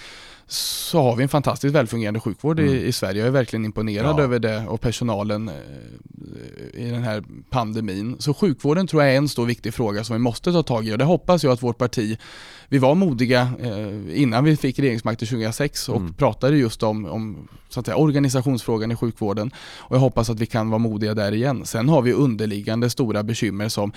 så 0.47 1.01
har 1.01 1.15
vi 1.15 1.23
en 1.23 1.29
fantastiskt 1.29 1.75
välfungerande 1.75 2.19
sjukvård 2.19 2.59
mm. 2.59 2.73
i, 2.73 2.77
i, 2.77 2.91
Sverige. 2.91 3.19
Jag 3.19 3.27
är 3.27 3.31
verkligen 3.31 3.65
imponerad 3.65 4.19
ja. 4.19 4.23
över 4.23 4.39
det 4.39 4.65
och 4.67 4.81
personalen 4.81 5.49
eh, 5.49 5.55
i 6.73 6.89
den 6.89 7.03
här 7.03 7.23
pandemin. 7.49 8.15
Så 8.19 8.33
sjukvården 8.33 8.87
tror 8.87 9.03
jag 9.03 9.13
är 9.13 9.17
en 9.17 9.29
stor 9.29 9.45
viktig 9.45 9.73
fråga 9.73 10.03
som 10.03 10.15
vi 10.15 10.19
måste 10.19 10.51
ta 10.51 10.63
tag 10.63 10.87
i 10.87 10.93
och 10.93 10.97
det 10.97 11.03
hoppas 11.03 11.43
jag 11.43 11.53
att 11.53 11.63
vårt 11.63 11.77
parti, 11.77 12.17
vi 12.69 12.77
var 12.77 12.95
modiga 12.95 13.51
eh, 13.59 14.21
innan 14.21 14.43
vi 14.43 14.57
fick 14.57 14.79
regeringsmakten 14.79 15.27
2006 15.27 15.89
och 15.89 15.97
mm. 15.97 16.13
pratade 16.13 16.57
just 16.57 16.83
om, 16.83 17.05
om 17.05 17.47
så 17.69 17.79
att 17.79 17.85
säga, 17.85 17.97
organisationsfrågan 17.97 18.91
i 18.91 18.95
sjukvården 18.95 19.51
och 19.77 19.95
jag 19.95 19.99
hoppas 19.99 20.29
att 20.29 20.39
vi 20.39 20.45
kan 20.45 20.69
vara 20.69 20.79
modiga 20.79 21.13
där 21.13 21.31
igen. 21.31 21.65
Sen 21.65 21.89
har 21.89 22.01
vi 22.01 22.13
underliggande 22.13 22.89
stora 22.89 23.23
bekymmer 23.23 23.69
som 23.69 23.91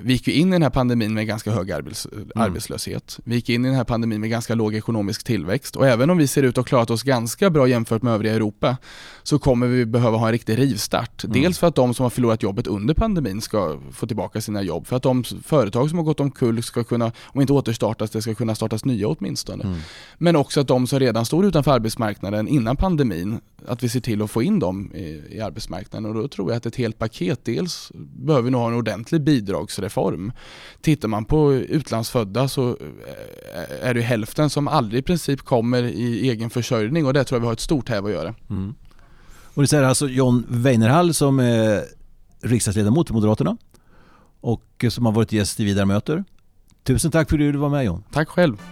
vi 0.00 0.12
gick 0.12 0.28
in 0.28 0.48
i 0.48 0.52
den 0.52 0.62
här 0.62 0.70
pandemin 0.70 1.14
med 1.14 1.26
ganska 1.26 1.50
hög 1.50 1.72
arbets 1.72 2.08
mm. 2.12 2.28
arbetslöshet. 2.34 3.18
Vi 3.24 3.34
gick 3.34 3.48
in 3.48 3.64
i 3.64 3.68
den 3.68 3.76
här 3.76 3.84
pandemin 3.84 4.20
med 4.20 4.30
ganska 4.30 4.54
låg 4.54 4.74
ekonomisk 4.74 5.24
tillväxt 5.24 5.76
och 5.76 5.86
även 5.86 6.10
om 6.10 6.18
vi 6.18 6.26
ser 6.26 6.42
ut 6.42 6.50
att 6.50 6.56
ha 6.56 6.64
klarat 6.64 6.90
oss 6.90 7.02
ganska 7.02 7.50
bra 7.50 7.68
jämfört 7.68 8.02
med 8.02 8.14
övriga 8.14 8.34
Europa 8.34 8.76
så 9.22 9.38
kommer 9.38 9.66
vi 9.66 9.86
behöva 9.86 10.16
ha 10.16 10.26
en 10.26 10.32
riktig 10.32 10.58
rivstart. 10.58 11.24
Mm. 11.24 11.42
Dels 11.42 11.58
för 11.58 11.66
att 11.66 11.74
de 11.74 11.94
som 11.94 12.02
har 12.02 12.10
förlorat 12.10 12.42
jobbet 12.42 12.66
under 12.66 12.94
pandemin 12.94 13.40
ska 13.40 13.78
få 13.92 14.06
tillbaka 14.06 14.40
sina 14.40 14.62
jobb, 14.62 14.86
för 14.86 14.96
att 14.96 15.02
de 15.02 15.24
företag 15.24 15.88
som 15.88 15.98
har 15.98 16.04
gått 16.04 16.20
omkull 16.20 16.62
ska 16.62 16.84
kunna, 16.84 17.12
om 17.24 17.40
inte 17.40 17.52
återstartas, 17.96 18.10
det 18.10 18.22
ska 18.22 18.34
kunna 18.34 18.54
startas 18.54 18.84
nya 18.84 19.08
åtminstone. 19.08 19.64
Mm. 19.64 19.78
Men 20.18 20.36
också 20.36 20.60
att 20.60 20.68
de 20.68 20.86
som 20.86 20.98
redan 21.00 21.24
stod 21.24 21.44
utanför 21.44 21.72
arbetsmarknaden 21.72 22.48
innan 22.48 22.76
pandemin, 22.76 23.40
att 23.66 23.82
vi 23.82 23.88
ser 23.88 24.00
till 24.00 24.22
att 24.22 24.30
få 24.30 24.42
in 24.42 24.58
dem 24.58 24.92
i, 24.94 25.22
i 25.30 25.40
arbetsmarknaden 25.40 26.10
och 26.10 26.14
då 26.14 26.28
tror 26.28 26.50
jag 26.50 26.56
att 26.56 26.66
ett 26.66 26.76
helt 26.76 26.98
paket, 26.98 27.44
dels 27.44 27.92
behöver 27.94 28.44
vi 28.44 28.50
nog 28.50 28.60
ha 28.60 28.68
en 28.68 28.74
ordentlig 28.74 29.20
bidragsreform. 29.20 30.32
Tittar 30.80 31.08
man 31.08 31.24
på 31.24 31.54
utlandsfödda 31.54 32.48
så 32.48 32.68
eh, 32.68 33.88
är 33.88 33.94
det 33.94 34.00
hälften 34.00 34.50
som 34.50 34.68
aldrig 34.68 35.00
i 35.00 35.02
princip 35.02 35.42
kommer 35.42 35.82
i 35.82 36.30
egen 36.30 36.50
försörjning 36.50 37.06
och 37.06 37.12
det 37.12 37.24
tror 37.24 37.36
jag 37.36 37.40
vi 37.40 37.46
har 37.46 37.52
ett 37.52 37.60
stort 37.60 37.88
häv 37.88 38.06
att 38.06 38.12
göra. 38.12 38.34
Mm. 38.50 38.74
Och 39.54 39.62
det 39.62 39.68
säger 39.68 39.84
alltså 39.84 40.08
John 40.08 40.46
Weinerhall 40.48 41.14
som 41.14 41.38
är 41.38 41.84
riksdagsledamot 42.42 43.08
för 43.08 43.14
Moderaterna 43.14 43.56
och 44.40 44.84
som 44.90 45.06
har 45.06 45.12
varit 45.12 45.32
gäst 45.32 45.60
i 45.60 45.64
Vidare 45.64 45.86
möter. 45.86 46.24
Tusen 46.86 47.10
tack 47.10 47.28
för 47.30 47.36
att 47.36 47.52
du 47.52 47.58
var 47.58 47.68
med 47.68 47.84
John. 47.84 48.02
Tack 48.12 48.28
själv. 48.28 48.62